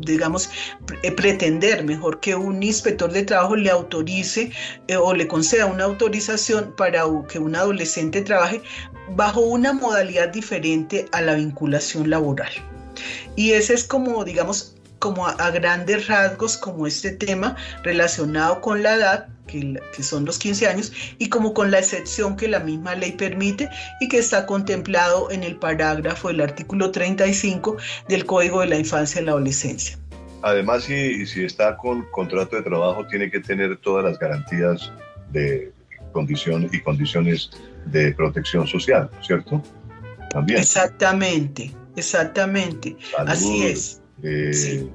digamos, 0.00 0.50
eh, 1.02 1.10
pretender 1.10 1.84
mejor 1.84 2.20
que 2.20 2.36
un 2.36 2.62
inspector 2.62 3.10
de 3.10 3.24
trabajo 3.24 3.56
le 3.56 3.70
autorice 3.70 4.52
o 5.00 5.12
le 5.12 5.26
conceda 5.26 5.66
una 5.66 5.84
autorización 5.84 6.72
para 6.76 7.02
que 7.28 7.40
un 7.40 7.56
adolescente 7.56 8.22
trabaje 8.22 8.62
bajo 9.16 9.40
una 9.40 9.72
modalidad 9.72 10.28
diferente 10.28 11.06
a 11.12 11.20
la 11.20 11.34
vinculación 11.34 12.08
laboral. 12.08 12.52
Y 13.36 13.52
ese 13.52 13.74
es 13.74 13.84
como, 13.84 14.24
digamos, 14.24 14.74
como 14.98 15.26
a, 15.26 15.50
grandes 15.50 16.06
rasgos, 16.06 16.56
como 16.56 16.86
este 16.86 17.10
tema 17.10 17.56
relacionado 17.82 18.60
con 18.60 18.84
la 18.84 18.94
edad, 18.94 19.28
que, 19.48 19.80
que, 19.94 20.02
son 20.02 20.24
los 20.24 20.38
15 20.38 20.68
años, 20.68 20.92
y 21.18 21.28
como 21.28 21.54
con 21.54 21.72
la 21.72 21.80
excepción 21.80 22.36
que 22.36 22.46
la 22.46 22.60
misma 22.60 22.94
ley 22.94 23.10
permite 23.10 23.68
y 24.00 24.06
que 24.06 24.18
está 24.18 24.46
contemplado 24.46 25.28
en 25.32 25.42
el 25.42 25.56
parágrafo 25.56 26.28
del 26.28 26.40
artículo 26.40 26.92
35 26.92 27.76
del 28.08 28.24
Código 28.24 28.60
de 28.60 28.68
la 28.68 28.76
Infancia 28.76 29.20
y 29.20 29.24
la 29.24 29.32
Adolescencia. 29.32 29.98
Además, 30.42 30.84
si, 30.84 31.26
si 31.26 31.44
está 31.44 31.76
con 31.76 32.02
contrato 32.12 32.54
de 32.54 32.62
trabajo, 32.62 33.04
tiene 33.08 33.28
que 33.28 33.40
tener 33.40 33.76
todas 33.78 34.04
las 34.04 34.18
garantías 34.20 34.92
de 35.32 35.72
condición 36.12 36.68
y 36.72 36.80
condiciones 36.80 37.50
de 37.86 38.12
protección 38.12 38.68
social, 38.68 39.10
¿cierto? 39.20 39.60
También. 40.30 40.60
Exactamente. 40.60 41.72
Exactamente, 41.96 42.96
así 43.26 43.64
es. 43.64 44.00
Eh, 44.22 44.86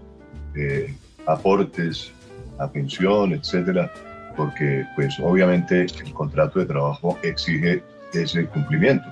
eh, 0.56 0.96
aportes 1.26 2.12
a 2.60 2.72
pensión, 2.72 3.34
etcétera, 3.34 3.92
porque 4.36 4.86
pues 4.96 5.16
obviamente 5.20 5.82
el 5.82 6.14
contrato 6.14 6.60
de 6.60 6.66
trabajo 6.66 7.18
exige 7.24 7.84
ese 8.14 8.46
cumplimiento. 8.48 9.06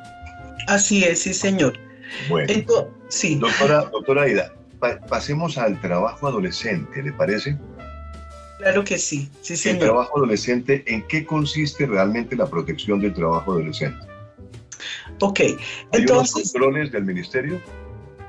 Así 0.68 1.04
es, 1.04 1.22
sí, 1.22 1.34
señor. 1.34 1.78
Bueno, 2.30 2.54
sí. 3.10 3.36
Doctora, 3.36 3.82
doctora 3.92 4.24
Aida, 4.24 4.54
pasemos 5.10 5.58
al 5.58 5.80
trabajo 5.82 6.28
adolescente, 6.28 7.04
¿le 7.04 7.12
parece? 7.14 7.58
Claro 8.58 8.84
que 8.84 8.98
sí, 8.98 9.30
sí, 9.42 9.58
señor. 9.58 9.76
El 9.76 9.84
trabajo 9.90 10.18
adolescente, 10.18 10.84
¿en 10.88 11.06
qué 11.08 11.26
consiste 11.26 11.86
realmente 11.86 12.36
la 12.36 12.48
protección 12.48 13.00
del 13.00 13.14
trabajo 13.14 13.52
adolescente? 13.52 14.15
Ok, 15.20 15.40
¿Hay 15.40 15.58
entonces... 15.92 16.36
Unos 16.36 16.52
controles 16.52 16.92
del 16.92 17.06
ministerio? 17.06 17.62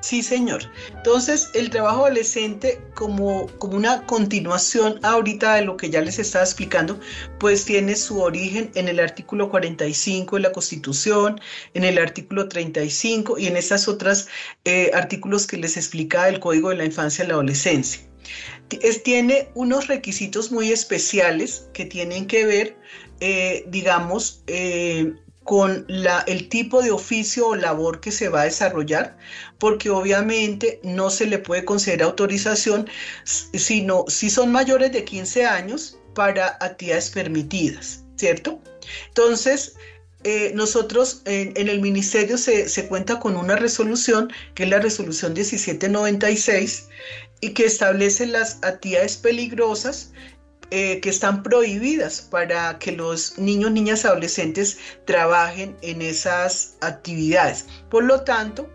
Sí, 0.07 0.23
señor. 0.23 0.63
Entonces, 0.95 1.51
el 1.55 1.69
trabajo 1.71 2.05
adolescente, 2.05 2.81
como, 2.95 3.49
como 3.59 3.77
una 3.77 4.07
continuación 4.07 5.01
ahorita 5.03 5.57
de 5.57 5.63
lo 5.63 5.77
que 5.77 5.91
ya 5.91 6.01
les 6.01 6.21
estaba 6.21 6.45
explicando, 6.45 7.01
pues 7.41 7.65
tiene 7.65 7.97
su 7.97 8.21
origen 8.21 8.71
en 8.77 8.87
el 8.87 9.01
artículo 9.01 9.51
45 9.51 10.37
de 10.37 10.43
la 10.43 10.53
Constitución, 10.53 11.41
en 11.75 11.83
el 11.83 11.99
artículo 11.99 12.49
35 12.49 13.37
y 13.37 13.49
en 13.49 13.57
esas 13.57 13.89
otras 13.89 14.29
eh, 14.65 14.93
artículos 14.95 15.47
que 15.47 15.57
les 15.57 15.77
explicaba 15.77 16.29
el 16.29 16.39
Código 16.39 16.71
de 16.71 16.77
la 16.77 16.85
Infancia 16.85 17.25
y 17.25 17.27
la 17.29 17.35
Adolescencia. 17.35 18.01
Es, 18.83 19.03
tiene 19.03 19.49
unos 19.55 19.89
requisitos 19.89 20.53
muy 20.53 20.71
especiales 20.71 21.69
que 21.73 21.85
tienen 21.85 22.27
que 22.27 22.47
ver, 22.47 22.77
eh, 23.19 23.65
digamos, 23.69 24.45
eh, 24.47 25.15
con 25.47 25.87
el 26.27 26.49
tipo 26.49 26.83
de 26.83 26.91
oficio 26.91 27.49
o 27.49 27.55
labor 27.55 28.01
que 28.01 28.11
se 28.11 28.29
va 28.29 28.43
a 28.43 28.45
desarrollar, 28.45 29.17
porque 29.59 29.91
obviamente 29.91 30.81
no 30.83 31.09
se 31.09 31.27
le 31.27 31.39
puede 31.39 31.65
conceder 31.65 32.03
autorización 32.03 32.89
sino 33.25 34.05
si 34.09 34.29
son 34.29 34.51
mayores 34.51 34.93
de 34.93 35.05
15 35.05 35.47
años 35.47 35.99
para 36.15 36.59
actividades 36.61 37.11
permitidas, 37.11 38.05
¿cierto? 38.17 38.61
Entonces, 39.09 39.77
eh, 40.25 40.51
nosotros 40.55 41.23
en, 41.27 41.53
en, 41.57 41.69
el 41.69 41.81
ministerio 41.81 42.37
se, 42.39 42.69
se 42.69 42.89
cuenta 42.89 43.21
con 43.21 43.37
una 43.37 43.55
resolución, 43.55 44.33
que 44.55 44.65
es 44.65 44.69
la 44.69 44.81
resolución 44.81 45.35
1796, 45.35 46.89
y 47.41 47.51
que 47.51 47.67
establece 47.67 48.27
las 48.27 48.59
actividades 48.63 49.17
peligrosas 49.19 50.13
eh, 50.71 51.01
que 51.01 51.11
están 51.11 51.43
prohibidas 51.43 52.21
para 52.21 52.79
que 52.79 52.93
los 52.93 53.39
niños, 53.39 53.71
niñas, 53.71 54.05
adolescentes 54.05 54.79
trabajen 55.05 55.77
en 55.83 56.03
esas 56.03 56.75
actividades. 56.81 57.67
Por 57.89 58.05
lo 58.05 58.23
tanto, 58.23 58.69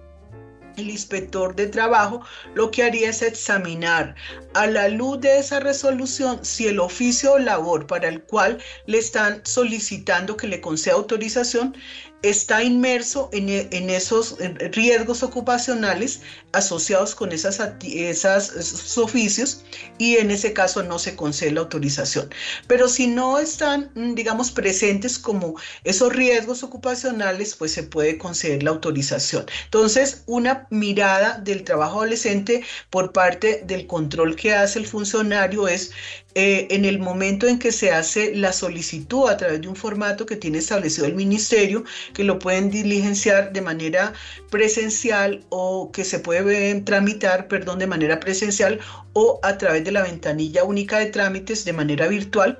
el 0.77 0.89
inspector 0.89 1.55
de 1.55 1.67
trabajo 1.67 2.21
lo 2.53 2.71
que 2.71 2.83
haría 2.83 3.09
es 3.09 3.21
examinar 3.21 4.15
a 4.53 4.67
la 4.67 4.87
luz 4.87 5.19
de 5.19 5.39
esa 5.39 5.59
resolución 5.59 6.39
si 6.43 6.67
el 6.67 6.79
oficio 6.79 7.33
o 7.33 7.39
labor 7.39 7.87
para 7.87 8.07
el 8.07 8.23
cual 8.23 8.57
le 8.85 8.97
están 8.97 9.41
solicitando 9.43 10.37
que 10.37 10.47
le 10.47 10.61
conceda 10.61 10.95
autorización 10.95 11.75
está 12.21 12.63
inmerso 12.63 13.29
en, 13.31 13.49
e, 13.49 13.95
esos 13.95 14.37
riesgos 14.71 15.23
ocupacionales 15.23 16.21
asociados 16.51 17.15
con 17.15 17.31
esas, 17.31 17.59
esas, 17.83 18.55
esos 18.55 18.97
oficios 18.97 19.63
y 19.97 20.17
en 20.17 20.31
ese 20.31 20.53
caso 20.53 20.83
no 20.83 20.99
se 20.99 21.15
concede 21.15 21.51
la 21.51 21.61
autorización. 21.61 22.29
Pero 22.67 22.87
si 22.87 23.07
no 23.07 23.39
están, 23.39 23.91
mm, 23.95 24.13
digamos, 24.15 24.51
presentes 24.51 25.17
como 25.17 25.55
esos 25.83 26.13
riesgos 26.13 26.63
ocupacionales, 26.63 27.55
pues 27.55 27.71
se 27.71 27.83
puede 27.83 28.17
conceder 28.17 28.63
la 28.63 28.71
autorización. 28.71 29.45
Entonces, 29.65 30.23
una 30.25 30.67
mirada 30.69 31.39
del 31.39 31.63
trabajo 31.63 31.97
adolescente 31.97 32.63
por 32.89 33.11
parte 33.13 33.63
del 33.65 33.87
control 33.87 34.35
que 34.35 34.53
hace 34.53 34.79
el 34.79 34.87
funcionario 34.87 35.67
es 35.67 35.91
eh, 36.33 36.67
en 36.71 36.85
el 36.85 36.99
momento 36.99 37.47
en 37.47 37.59
que 37.59 37.71
se 37.71 37.91
hace 37.91 38.33
la 38.35 38.53
solicitud 38.53 39.29
a 39.29 39.37
través 39.37 39.61
de 39.61 39.67
un 39.67 39.75
formato 39.75 40.25
que 40.25 40.37
tiene 40.37 40.59
establecido 40.59 41.05
el 41.05 41.15
ministerio, 41.15 41.83
que 42.13 42.23
lo 42.23 42.39
pueden 42.39 42.69
diligenciar 42.69 43.51
de 43.51 43.61
manera 43.61 44.13
presencial 44.49 45.43
o 45.49 45.91
que 45.91 46.05
se 46.05 46.19
puede 46.19 46.79
tramitar, 46.81 47.47
perdón, 47.47 47.79
de 47.79 47.87
manera 47.87 48.19
presencial 48.19 48.79
o 49.13 49.39
a 49.43 49.57
través 49.57 49.83
de 49.83 49.91
la 49.91 50.03
ventanilla 50.03 50.63
única 50.63 50.99
de 50.99 51.07
trámites 51.07 51.65
de 51.65 51.73
manera 51.73 52.07
virtual. 52.07 52.57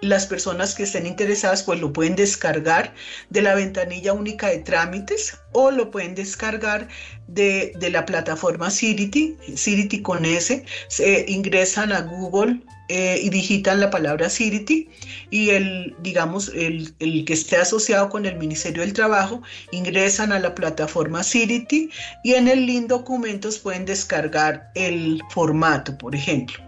Las 0.00 0.26
personas 0.26 0.74
que 0.74 0.84
estén 0.84 1.06
interesadas 1.06 1.62
pues 1.62 1.78
lo 1.78 1.92
pueden 1.92 2.16
descargar 2.16 2.94
de 3.28 3.42
la 3.42 3.54
ventanilla 3.54 4.14
única 4.14 4.48
de 4.48 4.58
trámites 4.58 5.36
o 5.52 5.70
lo 5.70 5.90
pueden 5.90 6.14
descargar 6.14 6.88
de, 7.28 7.74
la 7.90 8.06
plataforma 8.06 8.70
Cirity, 8.70 9.36
Cirity 9.54 10.00
con 10.00 10.24
S, 10.24 10.64
se 10.88 11.26
ingresan 11.28 11.92
a 11.92 12.00
Google 12.00 12.62
eh, 12.92 13.20
y 13.22 13.30
digitan 13.30 13.78
la 13.78 13.88
palabra 13.88 14.28
Cirity 14.28 14.88
y 15.30 15.50
el, 15.50 15.94
digamos, 16.02 16.48
el, 16.48 16.92
el, 16.98 17.24
que 17.24 17.34
esté 17.34 17.56
asociado 17.56 18.08
con 18.08 18.26
el 18.26 18.36
Ministerio 18.36 18.82
del 18.82 18.94
Trabajo 18.94 19.42
ingresan 19.70 20.32
a 20.32 20.40
la 20.40 20.56
plataforma 20.56 21.22
Cirity 21.22 21.88
y 22.24 22.34
en 22.34 22.48
el 22.48 22.66
link 22.66 22.88
documentos 22.88 23.60
pueden 23.60 23.84
descargar 23.84 24.72
el 24.74 25.22
formato, 25.30 25.96
por 25.98 26.16
ejemplo. 26.16 26.58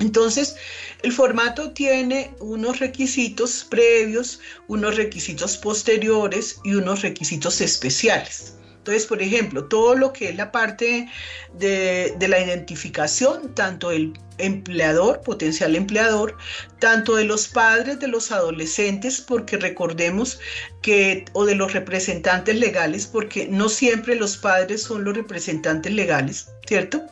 Entonces, 0.00 0.56
el 1.02 1.12
formato 1.12 1.70
tiene 1.70 2.30
unos 2.40 2.78
requisitos 2.78 3.66
previos, 3.70 4.40
unos 4.66 4.96
requisitos 4.96 5.56
posteriores 5.56 6.60
y 6.62 6.74
unos 6.74 7.00
requisitos 7.00 7.62
especiales. 7.62 8.57
Entonces, 8.88 9.06
por 9.06 9.20
ejemplo, 9.20 9.66
todo 9.66 9.94
lo 9.94 10.14
que 10.14 10.30
es 10.30 10.36
la 10.36 10.50
parte 10.50 11.10
de, 11.52 12.16
la 12.26 12.40
identificación, 12.40 13.54
tanto 13.54 13.90
el 13.90 14.14
empleador, 14.38 15.20
potencial 15.20 15.76
empleador, 15.76 16.38
tanto 16.78 17.14
de 17.16 17.24
los 17.24 17.48
padres 17.48 18.00
de 18.00 18.08
los 18.08 18.32
adolescentes, 18.32 19.20
porque 19.20 19.58
recordemos 19.58 20.40
que, 20.80 21.26
o 21.34 21.44
de 21.44 21.54
los 21.54 21.74
representantes 21.74 22.56
legales, 22.56 23.06
porque 23.06 23.46
no 23.46 23.68
siempre 23.68 24.14
los 24.14 24.38
padres 24.38 24.84
son 24.84 25.04
los 25.04 25.14
representantes 25.14 25.92
legales, 25.92 26.48
¿cierto? 26.66 27.04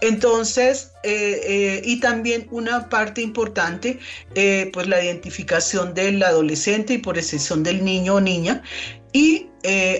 Entonces, 0.00 0.92
eh, 1.04 1.40
eh, 1.44 1.82
y 1.84 2.00
también 2.00 2.48
una 2.50 2.88
parte 2.88 3.22
importante, 3.22 3.98
eh, 4.34 4.70
pues 4.72 4.88
la 4.88 5.02
identificación 5.02 5.94
del 5.94 6.22
adolescente 6.22 6.94
y 6.94 6.98
por 6.98 7.16
excepción 7.16 7.62
del 7.62 7.84
niño 7.84 8.16
o 8.16 8.20
niña. 8.20 8.62
Y 9.16 9.48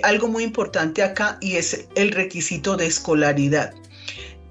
algo 0.02 0.28
muy 0.28 0.44
importante 0.44 1.02
acá 1.02 1.38
y 1.40 1.56
es 1.56 1.88
el 1.94 2.12
requisito 2.12 2.76
de 2.76 2.86
escolaridad. 2.86 3.72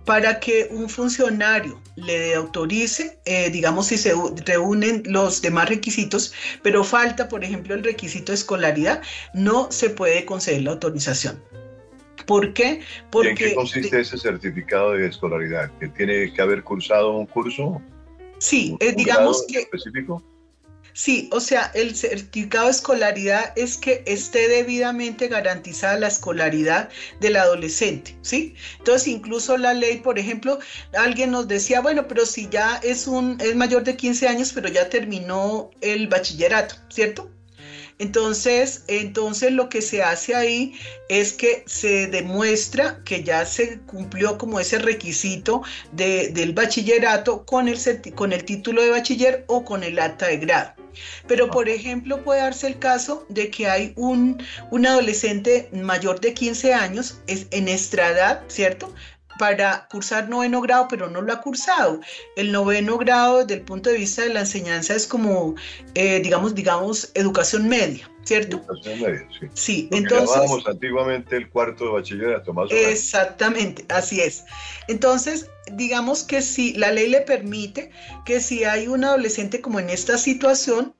Para 0.05 0.39
que 0.39 0.67
un 0.71 0.89
funcionario 0.89 1.79
le 1.95 2.33
autorice, 2.33 3.19
digamos 3.51 3.87
si 3.87 3.97
se 3.97 4.13
reúnen 4.45 5.03
los 5.05 5.41
demás 5.41 5.69
requisitos, 5.69 6.33
pero 6.63 6.83
falta, 6.83 7.29
por 7.29 7.43
ejemplo, 7.43 7.75
el 7.75 7.83
requisito 7.83 8.31
de 8.31 8.37
escolaridad, 8.37 9.03
no 9.35 9.71
se 9.71 9.91
puede 9.91 10.25
conceder 10.25 10.63
la 10.63 10.71
autorización. 10.71 11.39
¿Por 12.25 12.53
qué? 12.53 12.81
Porque, 13.11 13.27
¿Y 13.27 13.31
en 13.31 13.37
qué 13.37 13.53
consiste 13.55 13.99
ese 13.99 14.17
certificado 14.17 14.93
de 14.93 15.07
escolaridad? 15.07 15.69
¿Que 15.79 15.89
tiene 15.89 16.33
que 16.33 16.41
haber 16.41 16.63
cursado 16.63 17.17
un 17.17 17.27
curso? 17.27 17.79
Sí, 18.39 18.75
eh, 18.79 18.93
digamos 18.97 19.45
que... 19.47 19.59
Específico? 19.59 20.23
Sí, 20.97 21.27
o 21.33 21.41
sea, 21.41 21.71
el 21.73 21.93
certificado 21.93 22.67
de 22.67 22.71
escolaridad 22.71 23.51
es 23.57 23.77
que 23.77 24.01
esté 24.05 24.47
debidamente 24.47 25.27
garantizada 25.27 25.99
la 25.99 26.07
escolaridad 26.07 26.87
del 27.19 27.35
adolescente, 27.35 28.17
¿sí? 28.21 28.55
Entonces, 28.77 29.09
incluso 29.09 29.57
la 29.57 29.73
ley, 29.73 29.97
por 29.97 30.17
ejemplo, 30.17 30.57
alguien 30.97 31.31
nos 31.31 31.49
decía, 31.49 31.81
bueno, 31.81 32.07
pero 32.07 32.25
si 32.25 32.47
ya 32.47 32.77
es 32.81 33.07
un 33.07 33.37
es 33.41 33.57
mayor 33.57 33.83
de 33.83 33.97
15 33.97 34.29
años, 34.29 34.53
pero 34.53 34.69
ya 34.69 34.87
terminó 34.87 35.69
el 35.81 36.07
bachillerato, 36.07 36.75
¿cierto? 36.87 37.29
Entonces, 37.99 38.85
entonces 38.87 39.51
lo 39.51 39.67
que 39.67 39.81
se 39.81 40.01
hace 40.01 40.33
ahí 40.33 40.75
es 41.09 41.33
que 41.33 41.65
se 41.67 42.07
demuestra 42.07 43.03
que 43.03 43.21
ya 43.21 43.45
se 43.45 43.79
cumplió 43.81 44.37
como 44.37 44.61
ese 44.61 44.79
requisito 44.79 45.61
del 45.91 46.53
bachillerato 46.53 47.45
con 47.45 47.67
el, 47.67 47.77
con 48.15 48.31
el 48.31 48.45
título 48.45 48.81
de 48.81 48.91
bachiller 48.91 49.43
o 49.47 49.65
con 49.65 49.83
el 49.83 49.99
acta 49.99 50.27
de 50.27 50.37
grado. 50.37 50.84
Pero, 51.27 51.49
por 51.49 51.69
ejemplo, 51.69 52.23
puede 52.23 52.41
darse 52.41 52.67
el 52.67 52.79
caso 52.79 53.25
de 53.29 53.49
que 53.49 53.67
hay 53.67 53.93
un, 53.95 54.41
un 54.71 54.85
adolescente 54.85 55.69
mayor 55.71 56.19
de 56.19 56.33
15 56.33 56.73
años 56.73 57.21
es 57.27 57.47
en 57.51 57.65
nuestra 57.65 58.09
edad, 58.09 58.43
¿cierto? 58.47 58.93
Para 59.37 59.87
cursar 59.89 60.29
noveno 60.29 60.61
grado, 60.61 60.87
pero 60.89 61.09
no 61.09 61.21
lo 61.21 61.33
ha 61.33 61.41
cursado. 61.41 61.99
El 62.35 62.51
noveno 62.51 62.97
grado, 62.97 63.39
desde 63.39 63.55
el 63.55 63.61
punto 63.61 63.89
de 63.89 63.97
vista 63.97 64.23
de 64.23 64.29
la 64.29 64.41
enseñanza, 64.41 64.95
es 64.95 65.07
como, 65.07 65.55
eh, 65.93 66.19
digamos, 66.21 66.55
digamos, 66.55 67.11
educación 67.13 67.67
media, 67.67 68.09
¿cierto? 68.23 68.57
Educación 68.57 69.01
media, 69.01 69.27
sí. 69.39 69.47
Sí, 69.53 69.89
entonces. 69.91 70.29
Llamábamos 70.29 70.67
antiguamente 70.67 71.37
el 71.37 71.49
cuarto 71.49 71.85
de 71.85 71.91
bachillerato, 71.91 72.53
más 72.53 72.71
o 72.71 72.75
Exactamente, 72.75 73.85
así 73.89 74.21
es. 74.21 74.45
Entonces, 74.87 75.49
digamos 75.73 76.23
que 76.23 76.41
si 76.41 76.73
la 76.73 76.91
ley 76.91 77.09
le 77.09 77.21
permite 77.21 77.91
que 78.25 78.39
si 78.39 78.63
hay 78.63 78.87
un 78.87 79.03
adolescente 79.03 79.61
como 79.61 79.79
en 79.79 79.89
esta 79.89 80.17
situación, 80.17 80.93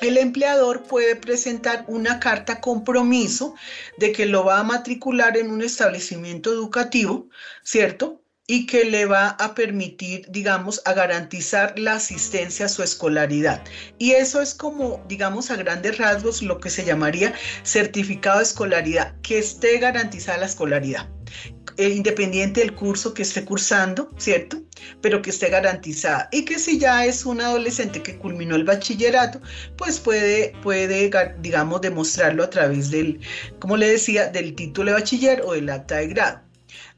el 0.00 0.18
empleador 0.18 0.82
puede 0.82 1.16
presentar 1.16 1.84
una 1.88 2.20
carta 2.20 2.60
compromiso 2.60 3.54
de 3.98 4.12
que 4.12 4.26
lo 4.26 4.44
va 4.44 4.58
a 4.60 4.64
matricular 4.64 5.36
en 5.36 5.50
un 5.50 5.62
establecimiento 5.62 6.50
educativo, 6.50 7.28
¿cierto? 7.62 8.22
Y 8.46 8.66
que 8.66 8.84
le 8.84 9.04
va 9.04 9.28
a 9.28 9.54
permitir, 9.54 10.26
digamos, 10.28 10.82
a 10.84 10.92
garantizar 10.92 11.78
la 11.78 11.94
asistencia 11.94 12.66
a 12.66 12.68
su 12.68 12.82
escolaridad. 12.82 13.62
Y 13.98 14.12
eso 14.12 14.40
es 14.40 14.54
como, 14.54 15.04
digamos, 15.06 15.50
a 15.50 15.56
grandes 15.56 15.98
rasgos 15.98 16.42
lo 16.42 16.58
que 16.58 16.70
se 16.70 16.84
llamaría 16.84 17.34
certificado 17.62 18.38
de 18.38 18.44
escolaridad, 18.44 19.14
que 19.22 19.38
esté 19.38 19.78
garantizada 19.78 20.38
la 20.38 20.46
escolaridad. 20.46 21.08
Eh, 21.76 21.88
independiente 21.88 22.60
del 22.60 22.74
curso 22.74 23.14
que 23.14 23.22
esté 23.22 23.44
cursando, 23.44 24.10
¿cierto? 24.18 24.60
Pero 25.00 25.22
que 25.22 25.30
esté 25.30 25.48
garantizada. 25.48 26.28
Y 26.30 26.44
que 26.44 26.58
si 26.58 26.78
ya 26.78 27.06
es 27.06 27.24
un 27.24 27.40
adolescente 27.40 28.02
que 28.02 28.18
culminó 28.18 28.56
el 28.56 28.64
bachillerato, 28.64 29.40
pues 29.78 29.98
puede, 29.98 30.52
puede, 30.62 31.10
digamos, 31.40 31.80
demostrarlo 31.80 32.42
a 32.44 32.50
través 32.50 32.90
del, 32.90 33.20
como 33.60 33.78
le 33.78 33.88
decía, 33.88 34.26
del 34.26 34.54
título 34.54 34.90
de 34.90 35.00
bachiller 35.00 35.42
o 35.42 35.52
del 35.52 35.70
acta 35.70 35.96
de 35.96 36.08
grado. 36.08 36.40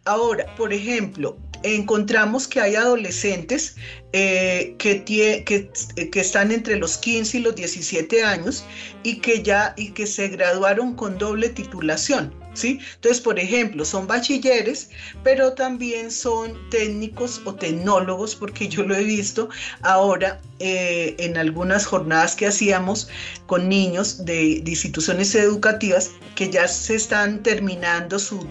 Ahora, 0.05 0.53
por 0.57 0.73
ejemplo, 0.73 1.39
encontramos 1.63 2.49
que 2.49 2.61
hay 2.61 2.75
adolescentes 2.75 3.77
eh, 4.13 4.75
que, 4.79 5.05
que, 5.05 5.45
que, 5.45 6.21
están 6.21 6.51
entre 6.51 6.77
los 6.77 6.99
15 6.99 7.39
y 7.39 7.41
los 7.43 7.55
17 7.55 8.25
años 8.25 8.65
y 9.05 9.21
que 9.21 9.45
ya 9.45 9.75
y 9.77 9.93
que 9.93 10.09
se 10.09 10.27
graduaron 10.27 10.97
con 10.97 11.19
doble 11.19 11.51
titulación. 11.51 12.42
Entonces, 12.61 13.21
por 13.21 13.39
ejemplo, 13.39 13.85
son 13.85 14.07
bachilleres, 14.07 14.91
pero 15.25 15.53
también 15.53 16.11
son 16.11 16.57
técnicos 16.71 17.41
o 17.45 17.55
tecnólogos, 17.55 18.35
porque 18.35 18.69
yo 18.69 18.83
lo 18.83 18.95
he 18.95 19.05
visto 19.05 19.49
ahora 19.83 20.41
eh, 20.59 21.15
en 21.19 21.37
algunas 21.37 21.87
jornadas 21.87 22.37
que 22.37 22.47
hacíamos 22.47 23.09
con 23.47 23.69
niños 23.69 24.25
de, 24.25 24.63
instituciones 24.67 25.35
educativas 25.35 26.11
que 26.35 26.51
ya 26.51 26.69
se 26.69 26.95
están 26.95 27.43
terminando 27.43 28.19
su, 28.19 28.47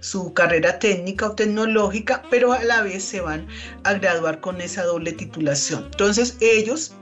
su 0.00 0.32
carrera 0.34 0.78
técnica 0.78 1.28
o 1.28 1.34
tecnológica, 1.34 2.22
pero 2.30 2.52
a 2.52 2.62
la 2.62 2.82
vez 2.82 3.04
se 3.04 3.20
van 3.20 3.46
a 3.84 3.94
graduar 3.94 4.40
con 4.40 4.60
esa 4.60 4.84
doble 4.84 5.12
titulación. 5.12 5.84
Entonces, 5.84 6.36
ellos 6.40 6.92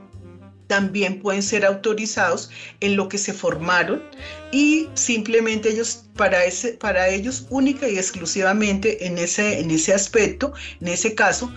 también 0.66 1.20
pueden 1.20 1.42
ser 1.42 1.64
autorizados 1.64 2.51
en 2.81 2.96
lo 2.96 3.09
que 3.09 3.18
se 3.18 3.33
formaron 3.33 4.03
y 4.53 4.88
simplemente 4.94 5.70
ellos 5.70 6.05
para 6.16 6.44
ese 6.44 6.75
para 6.75 7.09
ellos 7.09 7.46
única 7.51 7.88
y 7.88 7.98
exclusivamente 7.98 9.07
en 9.07 9.18
ese 9.18 9.61
en 9.61 9.70
ese 9.70 9.92
aspecto, 9.92 10.53
en 10.81 10.88
ese 10.88 11.14
caso 11.14 11.53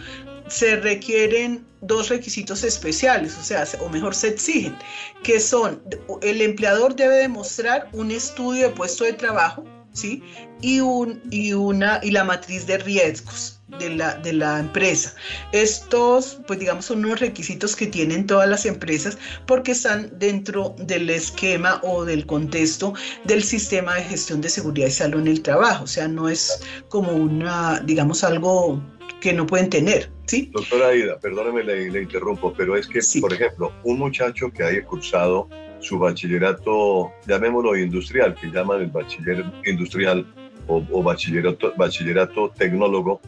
se 0.48 0.76
requieren 0.76 1.65
dos 1.82 2.10
requisitos 2.10 2.63
especiales, 2.63 3.38
o 3.38 3.44
sea, 3.44 3.65
o 3.80 3.89
mejor 3.89 4.13
se 4.15 4.30
exigen, 4.30 4.78
que 5.24 5.39
son 5.39 5.82
el 6.22 6.41
empleador 6.41 6.96
debe 6.96 7.15
demostrar 7.15 7.89
un 7.94 8.12
estudio 8.12 8.70
de 8.70 8.76
puesto 8.76 9.04
de 9.04 9.13
trabajo, 9.13 9.63
¿sí? 9.96 10.22
Y 10.62 10.80
un 10.80 11.22
y 11.32 11.54
una 11.54 12.00
y 12.04 12.12
la 12.12 12.24
matriz 12.24 12.68
de 12.68 12.78
riesgos 12.78 13.60
de 13.80 13.90
la, 13.90 14.16
de 14.16 14.34
la 14.34 14.60
empresa. 14.60 15.16
Estos, 15.52 16.40
pues 16.46 16.60
digamos, 16.60 16.86
son 16.86 17.04
unos 17.04 17.20
requisitos 17.20 17.76
que 17.76 17.88
tienen 17.88 18.28
todas 18.28 18.48
las 18.48 18.66
empresas 18.66 19.18
porque 19.48 19.72
están 19.72 20.12
dentro 20.20 20.76
del 20.78 21.10
esquema 21.10 21.80
o 21.84 22.06
del 22.06 22.26
contexto 22.26 22.94
del 23.24 23.44
sistema 23.44 23.96
de 23.96 24.04
gestión 24.04 24.42
de 24.42 24.50
seguridad 24.50 24.88
y 24.88 24.92
salud 24.92 25.22
en 25.22 25.28
el 25.28 25.42
trabajo. 25.42 25.86
O 25.86 25.88
sea, 25.88 26.08
no 26.08 26.30
es 26.30 26.60
como 26.90 27.12
una, 27.12 27.80
digamos, 27.80 28.24
algo 28.24 28.82
que 29.22 29.34
no 29.34 29.48
pueden 29.48 29.70
tener. 29.70 30.12
¿sí? 30.26 30.52
Doctora 30.54 30.90
Aida, 30.90 31.18
perdóneme, 31.20 31.64
le, 31.64 32.02
interrumpo, 32.02 32.54
pero 32.56 32.76
es 32.76 32.88
que, 32.88 33.00
por 33.20 33.34
ejemplo, 33.34 33.74
un 33.84 33.98
muchacho 33.98 34.52
que 34.52 34.64
haya 34.64 34.84
cursado 34.86 35.50
su 35.86 36.00
bachillerato, 36.00 37.12
llamémoslo 37.28 37.78
industrial, 37.78 38.36
que 38.36 38.48
llaman 38.48 38.82
el 38.82 38.88
bachiller 38.88 39.45
industrial 39.66 40.26
o, 40.68 40.84
o 40.91 41.03
bachillerato, 41.03 41.74
bachillerato 41.78 42.51
tecnólogo, 42.57 43.22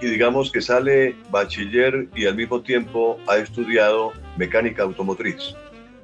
y 0.00 0.06
digamos 0.06 0.50
que 0.50 0.60
sale 0.60 1.16
bachiller 1.30 2.08
y 2.14 2.26
al 2.26 2.36
mismo 2.36 2.60
tiempo 2.60 3.18
ha 3.26 3.38
estudiado 3.38 4.12
mecánica 4.36 4.82
automotriz. 4.82 5.54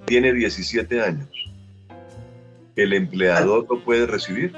Tiene 0.06 0.32
17 0.32 1.00
años. 1.00 1.28
¿El 2.76 2.94
empleador 2.94 3.66
lo 3.68 3.84
puede 3.84 4.06
recibir? 4.06 4.52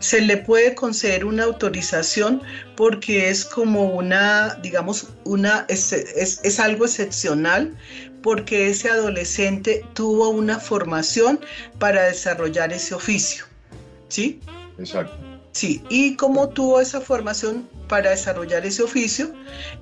Se 0.00 0.20
le 0.20 0.38
puede 0.38 0.74
conceder 0.74 1.24
una 1.24 1.44
autorización 1.44 2.42
porque 2.76 3.28
es 3.28 3.44
como 3.44 3.84
una, 3.84 4.54
digamos, 4.62 5.08
una, 5.24 5.64
es, 5.68 5.92
es, 5.92 6.60
algo 6.60 6.86
excepcional 6.86 7.76
porque 8.24 8.70
ese 8.70 8.88
adolescente 8.88 9.84
tuvo 9.92 10.30
una 10.30 10.58
formación 10.58 11.38
para 11.78 12.04
desarrollar 12.04 12.72
ese 12.72 12.94
oficio. 12.94 13.44
¿Sí? 14.08 14.40
Exacto. 14.78 15.14
Sí, 15.52 15.82
y 15.90 16.16
como 16.16 16.48
tuvo 16.48 16.80
esa 16.80 17.02
formación 17.02 17.68
para 17.86 18.10
desarrollar 18.10 18.64
ese 18.64 18.82
oficio, 18.82 19.30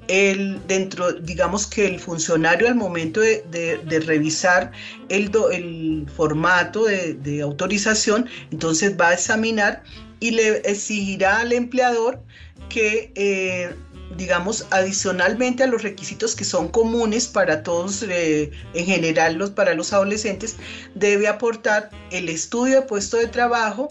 el, 0.08 0.60
dentro, 0.66 1.12
digamos 1.12 1.68
que 1.68 1.86
el 1.86 2.00
funcionario 2.00 2.66
al 2.66 2.74
momento 2.74 3.20
de, 3.20 4.02
revisar 4.06 4.72
el, 5.08 5.30
el 5.52 6.06
formato 6.14 6.86
de, 6.86 7.40
autorización, 7.42 8.28
entonces 8.50 8.96
va 9.00 9.10
a 9.10 9.14
examinar 9.14 9.84
y 10.18 10.32
le 10.32 10.56
exigirá 10.68 11.38
al 11.38 11.52
empleador 11.52 12.20
que, 12.68 13.12
eh, 13.14 13.72
digamos, 14.16 14.66
adicionalmente 14.70 15.62
a 15.62 15.66
los 15.66 15.82
requisitos 15.82 16.34
que 16.34 16.44
son 16.44 16.68
comunes 16.68 17.26
para 17.26 17.62
todos, 17.62 18.02
eh, 18.02 18.50
en 18.74 18.86
general 18.86 19.34
los, 19.34 19.50
para 19.50 19.74
los 19.74 19.92
adolescentes, 19.92 20.56
debe 20.94 21.28
aportar 21.28 21.90
el 22.10 22.28
estudio 22.28 22.80
de 22.80 22.82
puesto 22.82 23.16
de 23.16 23.26
trabajo 23.26 23.88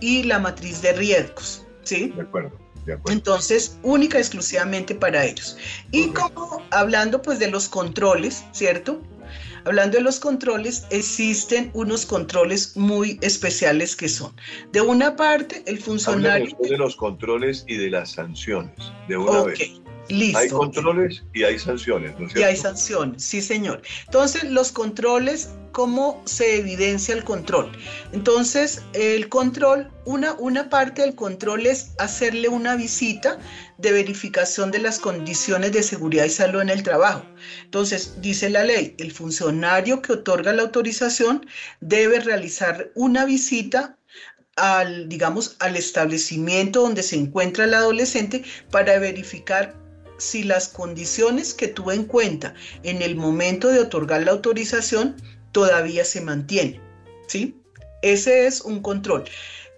y 0.00 0.24
la 0.24 0.38
matriz 0.38 0.82
de 0.82 0.92
riesgos. 0.92 1.64
¿sí? 1.84 2.12
De 2.16 2.22
acuerdo. 2.22 2.62
Entonces, 3.06 3.78
única 3.82 4.18
exclusivamente 4.18 4.94
para 4.94 5.24
ellos. 5.24 5.56
Y 5.92 6.08
como 6.08 6.62
hablando 6.70 7.22
pues 7.22 7.38
de 7.38 7.48
los 7.48 7.68
controles, 7.68 8.44
¿cierto? 8.52 9.00
Hablando 9.64 9.98
de 9.98 10.04
los 10.04 10.18
controles, 10.18 10.86
existen 10.90 11.70
unos 11.74 12.04
controles 12.04 12.76
muy 12.76 13.18
especiales 13.22 13.94
que 13.94 14.08
son, 14.08 14.32
de 14.72 14.80
una 14.80 15.14
parte, 15.14 15.62
el 15.66 15.78
funcionario... 15.78 16.56
de 16.60 16.76
los 16.76 16.96
controles 16.96 17.64
y 17.68 17.76
de 17.76 17.90
las 17.90 18.12
sanciones, 18.12 18.74
de 19.08 19.16
una 19.16 19.42
vez. 19.42 19.81
Listo. 20.08 20.38
Hay 20.38 20.48
controles 20.48 21.22
y 21.32 21.44
hay 21.44 21.58
sanciones, 21.58 22.18
¿no 22.18 22.26
es 22.26 22.32
cierto? 22.32 22.40
Y 22.40 22.42
hay 22.42 22.56
sanciones, 22.56 23.22
sí, 23.22 23.40
señor. 23.40 23.82
Entonces, 24.06 24.44
los 24.44 24.72
controles, 24.72 25.50
¿cómo 25.70 26.20
se 26.26 26.58
evidencia 26.58 27.14
el 27.14 27.24
control? 27.24 27.70
Entonces, 28.12 28.82
el 28.94 29.28
control, 29.28 29.90
una, 30.04 30.32
una 30.34 30.68
parte 30.68 31.02
del 31.02 31.14
control 31.14 31.66
es 31.66 31.92
hacerle 31.98 32.48
una 32.48 32.74
visita 32.74 33.38
de 33.78 33.92
verificación 33.92 34.70
de 34.70 34.80
las 34.80 34.98
condiciones 34.98 35.72
de 35.72 35.82
seguridad 35.82 36.24
y 36.24 36.30
salud 36.30 36.60
en 36.60 36.70
el 36.70 36.82
trabajo. 36.82 37.24
Entonces, 37.64 38.20
dice 38.20 38.50
la 38.50 38.64
ley, 38.64 38.94
el 38.98 39.12
funcionario 39.12 40.02
que 40.02 40.14
otorga 40.14 40.52
la 40.52 40.62
autorización 40.62 41.46
debe 41.80 42.20
realizar 42.20 42.90
una 42.94 43.24
visita 43.24 43.96
al, 44.56 45.08
digamos, 45.08 45.56
al 45.60 45.76
establecimiento 45.76 46.82
donde 46.82 47.02
se 47.02 47.16
encuentra 47.16 47.64
el 47.64 47.74
adolescente 47.74 48.44
para 48.70 48.98
verificar 48.98 49.81
si 50.22 50.42
las 50.42 50.68
condiciones 50.68 51.54
que 51.54 51.68
tuvo 51.68 51.92
en 51.92 52.04
cuenta 52.04 52.54
en 52.82 53.02
el 53.02 53.16
momento 53.16 53.68
de 53.68 53.80
otorgar 53.80 54.22
la 54.22 54.32
autorización 54.32 55.16
todavía 55.52 56.04
se 56.04 56.20
mantienen. 56.20 56.80
¿sí? 57.26 57.56
Ese 58.02 58.46
es 58.46 58.60
un 58.60 58.80
control. 58.80 59.24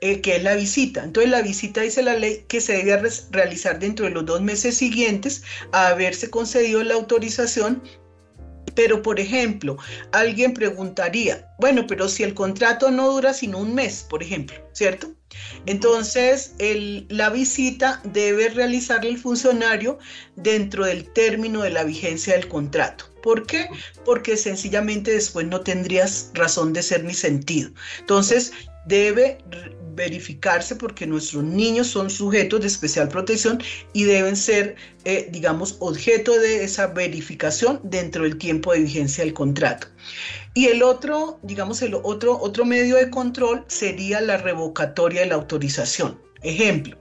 Eh, 0.00 0.20
que 0.20 0.36
es 0.36 0.42
la 0.42 0.54
visita. 0.54 1.02
Entonces 1.02 1.30
la 1.30 1.40
visita 1.40 1.80
dice 1.80 2.02
la 2.02 2.14
ley 2.14 2.44
que 2.46 2.60
se 2.60 2.84
debe 2.84 3.08
realizar 3.30 3.78
dentro 3.78 4.04
de 4.04 4.10
los 4.12 4.26
dos 4.26 4.42
meses 4.42 4.76
siguientes 4.76 5.44
a 5.72 5.88
haberse 5.88 6.28
concedido 6.28 6.82
la 6.82 6.94
autorización 6.94 7.82
pero, 8.74 9.02
por 9.02 9.20
ejemplo, 9.20 9.78
alguien 10.12 10.52
preguntaría, 10.52 11.48
bueno, 11.58 11.86
pero 11.86 12.08
si 12.08 12.22
el 12.22 12.34
contrato 12.34 12.90
no 12.90 13.10
dura 13.10 13.32
sino 13.32 13.58
un 13.58 13.74
mes, 13.74 14.04
por 14.08 14.22
ejemplo, 14.22 14.56
¿cierto? 14.72 15.12
Entonces, 15.66 16.54
la 17.08 17.30
visita 17.30 18.00
debe 18.04 18.48
realizarle 18.48 19.10
el 19.10 19.18
funcionario 19.18 19.98
dentro 20.36 20.84
del 20.84 21.12
término 21.12 21.62
de 21.62 21.70
la 21.70 21.84
vigencia 21.84 22.34
del 22.34 22.48
contrato. 22.48 23.06
¿Por 23.22 23.46
qué? 23.46 23.68
Porque 24.04 24.36
sencillamente 24.36 25.12
después 25.12 25.46
no 25.46 25.60
tendrías 25.62 26.30
razón 26.34 26.72
de 26.72 26.82
ser 26.82 27.04
ni 27.04 27.14
sentido. 27.14 27.70
Entonces, 28.00 28.52
debe 28.86 29.38
verificarse 29.94 30.76
porque 30.76 31.06
nuestros 31.06 31.44
niños 31.44 31.86
son 31.86 32.10
sujetos 32.10 32.60
de 32.60 32.66
especial 32.66 33.08
protección 33.08 33.62
y 33.92 34.04
deben 34.04 34.36
ser, 34.36 34.76
eh, 35.04 35.28
digamos, 35.30 35.76
objeto 35.80 36.38
de 36.38 36.64
esa 36.64 36.88
verificación 36.88 37.80
dentro 37.82 38.24
del 38.24 38.38
tiempo 38.38 38.72
de 38.72 38.80
vigencia 38.80 39.24
del 39.24 39.34
contrato. 39.34 39.88
Y 40.54 40.66
el 40.66 40.82
otro, 40.82 41.38
digamos, 41.42 41.82
el 41.82 41.94
otro, 41.94 42.38
otro 42.40 42.64
medio 42.64 42.96
de 42.96 43.10
control 43.10 43.64
sería 43.66 44.20
la 44.20 44.36
revocatoria 44.36 45.22
de 45.22 45.26
la 45.26 45.34
autorización. 45.34 46.20
Ejemplo, 46.42 46.98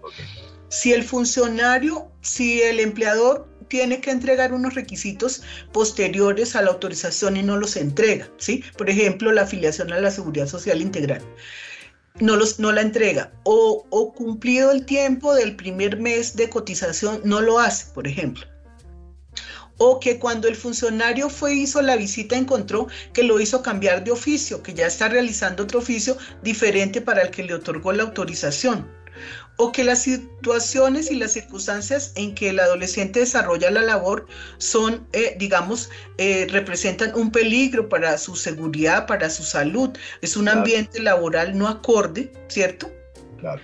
si 0.69 0.93
el 0.93 1.03
funcionario, 1.03 2.11
si 2.21 2.61
el 2.61 2.79
empleador 2.79 3.47
tiene 3.67 4.01
que 4.01 4.11
entregar 4.11 4.53
unos 4.53 4.75
requisitos 4.75 5.43
posteriores 5.71 6.55
a 6.55 6.61
la 6.61 6.69
autorización 6.69 7.37
y 7.37 7.43
no 7.43 7.57
los 7.57 7.75
entrega, 7.75 8.29
¿sí? 8.37 8.63
Por 8.77 8.89
ejemplo, 8.89 9.31
la 9.31 9.43
afiliación 9.43 9.91
a 9.93 9.99
la 9.99 10.11
seguridad 10.11 10.47
social 10.47 10.81
integral 10.81 11.21
no, 12.19 12.35
los, 12.35 12.59
no 12.59 12.71
la 12.71 12.81
entrega 12.81 13.31
o, 13.43 13.85
o 13.89 14.13
cumplido 14.13 14.71
el 14.71 14.85
tiempo 14.85 15.33
del 15.33 15.55
primer 15.55 15.99
mes 15.99 16.35
de 16.35 16.49
cotización 16.49 17.21
no 17.23 17.41
lo 17.41 17.59
hace, 17.59 17.91
por 17.93 18.07
ejemplo. 18.07 18.45
O 19.77 19.99
que 19.99 20.19
cuando 20.19 20.47
el 20.47 20.55
funcionario 20.55 21.29
fue 21.29 21.55
hizo 21.55 21.81
la 21.81 21.95
visita 21.95 22.35
encontró 22.35 22.87
que 23.11 23.23
lo 23.23 23.39
hizo 23.39 23.63
cambiar 23.63 24.03
de 24.03 24.11
oficio, 24.11 24.61
que 24.61 24.73
ya 24.73 24.85
está 24.85 25.09
realizando 25.09 25.63
otro 25.63 25.79
oficio 25.79 26.17
diferente 26.43 27.01
para 27.01 27.23
el 27.23 27.31
que 27.31 27.43
le 27.43 27.55
otorgó 27.55 27.91
la 27.91 28.03
autorización 28.03 28.87
o 29.57 29.71
que 29.71 29.83
las 29.83 30.03
situaciones 30.03 31.11
y 31.11 31.15
las 31.15 31.33
circunstancias 31.33 32.11
en 32.15 32.33
que 32.35 32.49
el 32.49 32.59
adolescente 32.59 33.19
desarrolla 33.19 33.69
la 33.71 33.81
labor 33.81 34.25
son, 34.57 35.07
eh, 35.13 35.35
digamos, 35.37 35.89
eh, 36.17 36.47
representan 36.49 37.13
un 37.15 37.31
peligro 37.31 37.87
para 37.87 38.17
su 38.17 38.35
seguridad, 38.35 39.05
para 39.05 39.29
su 39.29 39.43
salud. 39.43 39.89
Es 40.21 40.35
un 40.35 40.49
ambiente 40.49 40.99
laboral 40.99 41.57
no 41.57 41.67
acorde, 41.67 42.31
¿cierto? 42.47 42.91
Claro. 43.39 43.61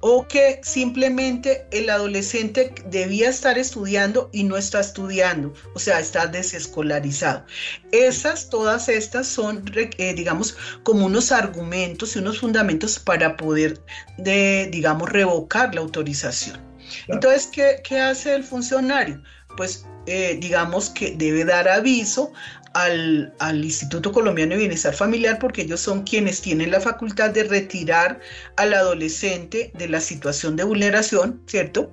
O 0.00 0.26
que 0.26 0.60
simplemente 0.64 1.66
el 1.70 1.88
adolescente 1.88 2.74
debía 2.86 3.28
estar 3.28 3.58
estudiando 3.58 4.28
y 4.32 4.42
no 4.42 4.56
está 4.56 4.80
estudiando, 4.80 5.54
o 5.72 5.78
sea, 5.78 6.00
está 6.00 6.26
desescolarizado. 6.26 7.44
Esas, 7.92 8.48
todas 8.50 8.88
estas 8.88 9.28
son, 9.28 9.64
eh, 9.76 10.14
digamos, 10.14 10.56
como 10.82 11.06
unos 11.06 11.30
argumentos 11.30 12.16
y 12.16 12.18
unos 12.18 12.40
fundamentos 12.40 12.98
para 12.98 13.36
poder, 13.36 13.80
de, 14.16 14.68
digamos, 14.72 15.10
revocar 15.10 15.72
la 15.74 15.80
autorización. 15.82 16.60
Entonces, 17.06 17.46
¿qué, 17.46 17.80
¿qué, 17.84 18.00
hace 18.00 18.34
el 18.34 18.42
funcionario? 18.42 19.22
Pues, 19.56 19.86
eh, 20.06 20.38
digamos 20.40 20.88
que 20.88 21.14
debe 21.16 21.44
dar 21.44 21.68
aviso 21.68 22.32
al, 22.74 23.64
Instituto 23.64 24.12
Colombiano 24.12 24.52
de 24.52 24.58
Bienestar 24.58 24.94
Familiar 24.94 25.38
porque 25.38 25.62
ellos 25.62 25.80
son 25.80 26.02
quienes 26.02 26.40
tienen 26.40 26.70
la 26.70 26.80
facultad 26.80 27.30
de 27.30 27.44
retirar 27.44 28.20
al 28.56 28.74
adolescente 28.74 29.72
de 29.74 29.88
la 29.88 30.00
situación 30.00 30.56
de 30.56 30.64
vulneración, 30.64 31.42
¿cierto? 31.46 31.90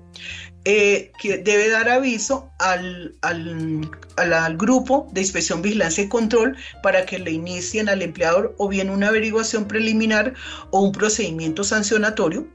Eh, 0.68 1.12
que 1.22 1.38
debe 1.38 1.70
dar 1.70 1.90
aviso 1.90 2.50
al, 2.58 3.16
al, 3.22 3.88
al, 4.18 4.58
grupo 4.58 5.08
de 5.12 5.22
inspección, 5.22 5.62
vigilancia 5.62 6.04
y 6.04 6.10
control 6.10 6.58
para 6.82 7.06
que 7.06 7.20
le 7.20 7.32
inicien 7.32 7.88
al 7.88 8.02
empleador 8.02 8.56
o 8.58 8.68
bien 8.68 8.90
una 8.90 9.10
averiguación 9.10 9.68
preliminar 9.68 10.34
o 10.72 10.82
un 10.82 10.92
procedimiento 10.92 11.64
sancionatorio 11.64 12.48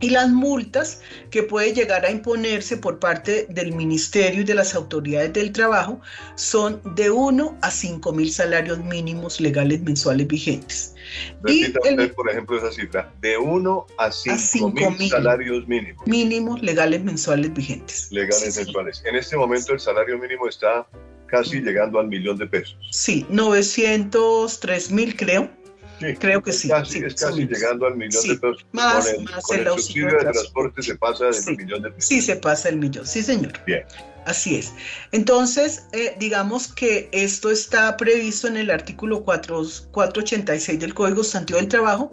y 0.00 0.10
las 0.10 0.30
multas 0.30 1.00
que 1.30 1.42
puede 1.42 1.72
llegar 1.72 2.04
a 2.04 2.10
imponerse 2.10 2.76
por 2.76 2.98
parte 2.98 3.46
del 3.48 3.72
Ministerio 3.72 4.42
y 4.42 4.44
de 4.44 4.54
las 4.54 4.74
autoridades 4.74 5.32
del 5.32 5.52
trabajo 5.52 6.00
son 6.34 6.80
de 6.94 7.10
1 7.10 7.58
a 7.62 7.70
5 7.70 8.12
mil 8.12 8.30
salarios 8.30 8.78
mínimos 8.78 9.40
legales 9.40 9.80
mensuales 9.82 10.26
vigentes. 10.26 10.94
Repita 11.42 11.80
usted, 11.80 12.14
por 12.14 12.30
ejemplo, 12.30 12.58
esa 12.58 12.72
cifra, 12.72 13.12
de 13.20 13.38
1 13.38 13.86
a 13.98 14.10
5 14.10 14.90
mil 14.90 15.08
salarios 15.08 15.66
mínimos. 15.68 16.06
Mínimos 16.06 16.62
legales 16.62 17.02
mensuales 17.02 17.52
vigentes. 17.52 18.08
Legales 18.10 18.56
mensuales. 18.56 19.02
En 19.04 19.16
este 19.16 19.36
momento 19.36 19.72
el 19.72 19.80
salario 19.80 20.18
mínimo 20.18 20.48
está 20.48 20.86
casi 21.26 21.60
llegando 21.60 21.98
al 21.98 22.08
millón 22.08 22.38
de 22.38 22.46
pesos. 22.46 22.76
Sí, 22.90 23.26
903 23.28 24.90
mil 24.90 25.16
creo 25.16 25.50
Creo 26.18 26.42
que 26.42 26.52
sí. 26.52 26.70
es 26.70 27.14
casi 27.14 27.46
llegando 27.46 27.86
al 27.86 27.96
millón 27.96 28.26
de 28.26 28.34
pesos. 28.34 28.66
Más, 28.72 29.06
con 29.06 29.14
el, 29.14 29.24
más 29.24 29.44
con 29.44 29.58
el 29.58 29.68
subsidio 29.68 30.08
de 30.08 30.18
transporte 30.18 30.82
se 30.82 30.96
pasa 30.96 31.26
del 31.26 31.56
millón 31.56 31.82
de 31.82 31.90
pesos. 31.90 32.08
Sí, 32.08 32.20
se 32.20 32.36
pasa 32.36 32.68
el 32.68 32.76
millón, 32.76 33.06
sí, 33.06 33.22
señor. 33.22 33.52
Bien. 33.66 33.84
Así 34.26 34.56
es. 34.56 34.72
Entonces, 35.12 35.84
eh, 35.92 36.16
digamos 36.18 36.72
que 36.72 37.08
esto 37.12 37.50
está 37.50 37.96
previsto 37.96 38.48
en 38.48 38.56
el 38.56 38.70
artículo 38.70 39.22
4, 39.22 39.62
486 39.90 40.80
del 40.80 40.94
Código 40.94 41.22
Sustantivo 41.22 41.58
del 41.58 41.68
Trabajo. 41.68 42.10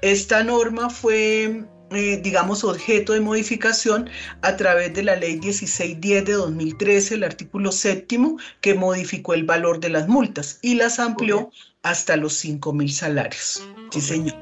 Esta 0.00 0.42
norma 0.42 0.88
fue 0.88 1.66
eh, 1.92 2.20
digamos, 2.22 2.62
objeto 2.62 3.14
de 3.14 3.20
modificación 3.20 4.08
a 4.42 4.56
través 4.56 4.94
de 4.94 5.02
la 5.02 5.16
ley 5.16 5.40
1610 5.40 6.24
de 6.24 6.32
2013, 6.34 7.16
el 7.16 7.24
artículo 7.24 7.72
séptimo, 7.72 8.38
que 8.60 8.74
modificó 8.74 9.34
el 9.34 9.42
valor 9.42 9.80
de 9.80 9.90
las 9.90 10.06
multas 10.06 10.60
y 10.62 10.76
las 10.76 11.00
amplió 11.00 11.50
hasta 11.82 12.16
los 12.16 12.34
5 12.34 12.72
mil 12.72 12.90
salarios. 12.90 13.66
Sí, 13.90 14.00
señor. 14.00 14.34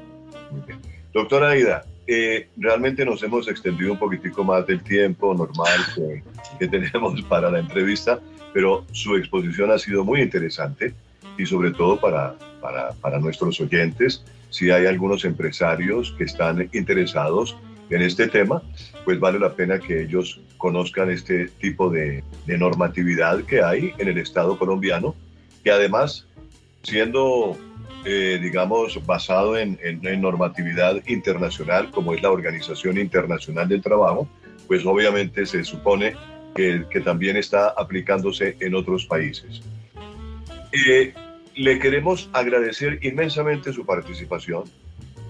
Doctora 1.13 1.49
Aida, 1.49 1.85
eh, 2.07 2.49
realmente 2.57 3.05
nos 3.05 3.21
hemos 3.23 3.47
extendido 3.47 3.93
un 3.93 3.99
poquitico 3.99 4.43
más 4.43 4.65
del 4.67 4.83
tiempo 4.83 5.33
normal 5.33 5.79
que, 5.95 6.23
que 6.59 6.67
tenemos 6.67 7.21
para 7.29 7.49
la 7.51 7.59
entrevista, 7.59 8.19
pero 8.53 8.85
su 8.91 9.15
exposición 9.15 9.71
ha 9.71 9.79
sido 9.79 10.03
muy 10.03 10.21
interesante 10.21 10.93
y 11.37 11.45
sobre 11.45 11.71
todo 11.71 11.99
para, 11.99 12.35
para, 12.61 12.91
para 12.93 13.19
nuestros 13.19 13.59
oyentes, 13.61 14.23
si 14.49 14.71
hay 14.71 14.87
algunos 14.87 15.23
empresarios 15.23 16.13
que 16.17 16.25
están 16.25 16.69
interesados 16.73 17.55
en 17.89 18.01
este 18.01 18.27
tema, 18.27 18.61
pues 19.05 19.19
vale 19.19 19.39
la 19.39 19.53
pena 19.53 19.79
que 19.79 20.03
ellos 20.03 20.41
conozcan 20.57 21.09
este 21.09 21.47
tipo 21.47 21.89
de, 21.89 22.23
de 22.45 22.57
normatividad 22.57 23.43
que 23.43 23.63
hay 23.63 23.93
en 23.97 24.09
el 24.09 24.17
Estado 24.17 24.57
colombiano, 24.59 25.15
que 25.63 25.71
además, 25.71 26.27
siendo 26.83 27.57
eh, 28.05 28.39
digamos, 28.41 29.05
basado 29.05 29.57
en, 29.57 29.77
normatividad 30.21 31.05
internacional, 31.07 31.91
como 31.91 32.13
es 32.13 32.21
la 32.23 32.31
Organización 32.31 32.97
Internacional 32.97 33.67
del 33.67 33.81
Trabajo, 33.81 34.25
pues 34.67 34.85
obviamente 34.85 35.45
se 35.45 35.65
supone 35.65 36.15
que, 36.55 36.85
también 37.03 37.35
está 37.35 37.69
aplicándose 37.69 38.55
en 38.61 38.75
otros 38.75 39.05
países. 39.05 39.61
Eh, 40.71 41.13
le 41.55 41.79
queremos 41.79 42.29
agradecer 42.31 42.99
inmensamente 43.01 43.73
su 43.73 43.85
participación. 43.85 44.63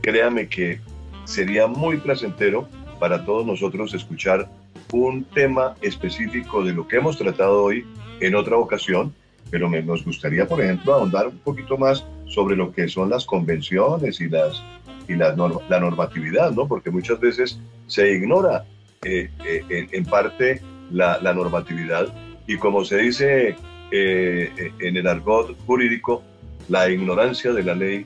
Créame 0.02 0.48
que 0.48 0.80
sería 1.26 1.66
muy 1.66 1.98
placentero 1.98 2.70
para 3.00 3.26
todos 3.26 3.48
nosotros 3.48 3.96
escuchar 3.96 4.48
un 4.92 5.24
tema 5.24 5.76
específico 5.82 6.64
de 6.64 6.74
lo 6.74 6.88
que 6.88 6.98
hemos 6.98 7.18
tratado 7.18 7.64
hoy 7.64 7.84
en 8.20 8.36
otra 8.36 8.58
ocasión, 8.58 9.14
pero 9.52 9.70
nos 9.70 10.06
gustaría, 10.06 10.48
por 10.48 10.62
ejemplo, 10.62 10.94
ahondar 10.94 11.28
un 11.28 11.40
poquito 11.40 11.78
más 11.78 12.06
sobre 12.26 12.56
lo 12.56 12.72
que 12.72 12.88
son 12.88 13.10
las 13.10 13.26
convenciones 13.26 14.22
y, 14.22 14.30
las, 14.30 14.64
y 15.08 15.16
la 15.16 15.36
normatividad, 15.36 16.52
¿no? 16.52 16.68
Porque 16.68 16.92
muchas 16.92 17.20
veces 17.20 17.60
se 17.88 18.14
ignora 18.14 18.66
eh, 19.04 19.30
eh, 19.46 19.88
en, 19.92 20.04
parte 20.04 20.62
la, 20.92 21.20
normatividad 21.34 22.14
y 22.48 22.58
como 22.58 22.84
se 22.84 22.98
dice 22.98 23.56
eh, 23.92 24.74
en 24.80 24.98
el 24.98 25.08
argot 25.08 25.58
jurídico, 25.66 26.22
la 26.68 26.90
ignorancia 26.90 27.54
de 27.54 27.64
la 27.64 27.76
ley 27.76 28.06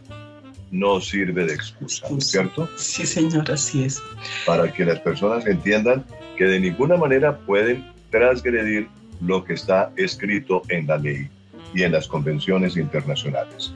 no 0.69 1.01
sirve 1.01 1.45
de 1.45 1.53
excusa, 1.55 2.07
¿cierto? 2.19 2.69
Sí, 2.75 3.07
señor, 3.07 3.51
así 3.51 3.83
es. 3.83 4.03
Para 4.45 4.71
que 4.71 4.85
las 4.85 4.99
personas 4.99 5.47
entiendan 5.47 6.05
que 6.37 6.45
de 6.45 6.59
ninguna 6.59 6.95
manera 6.95 7.39
pueden 7.39 7.91
transgredir 8.11 8.87
lo 9.19 9.43
que 9.43 9.53
está 9.53 9.91
escrito 9.95 10.61
en 10.69 10.85
la 10.85 10.97
ley 10.97 11.27
y 11.73 11.83
en 11.83 11.91
las 11.91 12.07
convenciones 12.07 12.77
internacionales. 12.77 13.73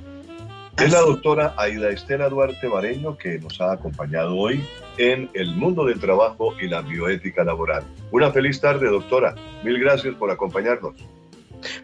Es 0.77 0.91
la 0.91 0.99
doctora 0.99 1.55
Aida 1.57 1.89
Estela 1.89 2.29
Duarte 2.29 2.67
Bareño 2.67 3.17
que 3.17 3.39
nos 3.39 3.59
ha 3.59 3.71
acompañado 3.71 4.35
hoy 4.35 4.63
en 4.99 5.27
el 5.33 5.55
mundo 5.55 5.85
del 5.85 5.99
trabajo 5.99 6.53
y 6.61 6.67
la 6.67 6.81
bioética 6.81 7.43
laboral. 7.43 7.83
Una 8.11 8.31
feliz 8.31 8.61
tarde, 8.61 8.87
doctora. 8.87 9.33
Mil 9.63 9.79
gracias 9.79 10.13
por 10.15 10.29
acompañarnos. 10.29 10.93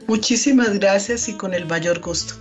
Muchísimas 0.08 0.78
gracias 0.78 1.28
y 1.28 1.36
con 1.36 1.56
el 1.56 1.66
mayor 1.66 2.02
gusto. 2.02 2.36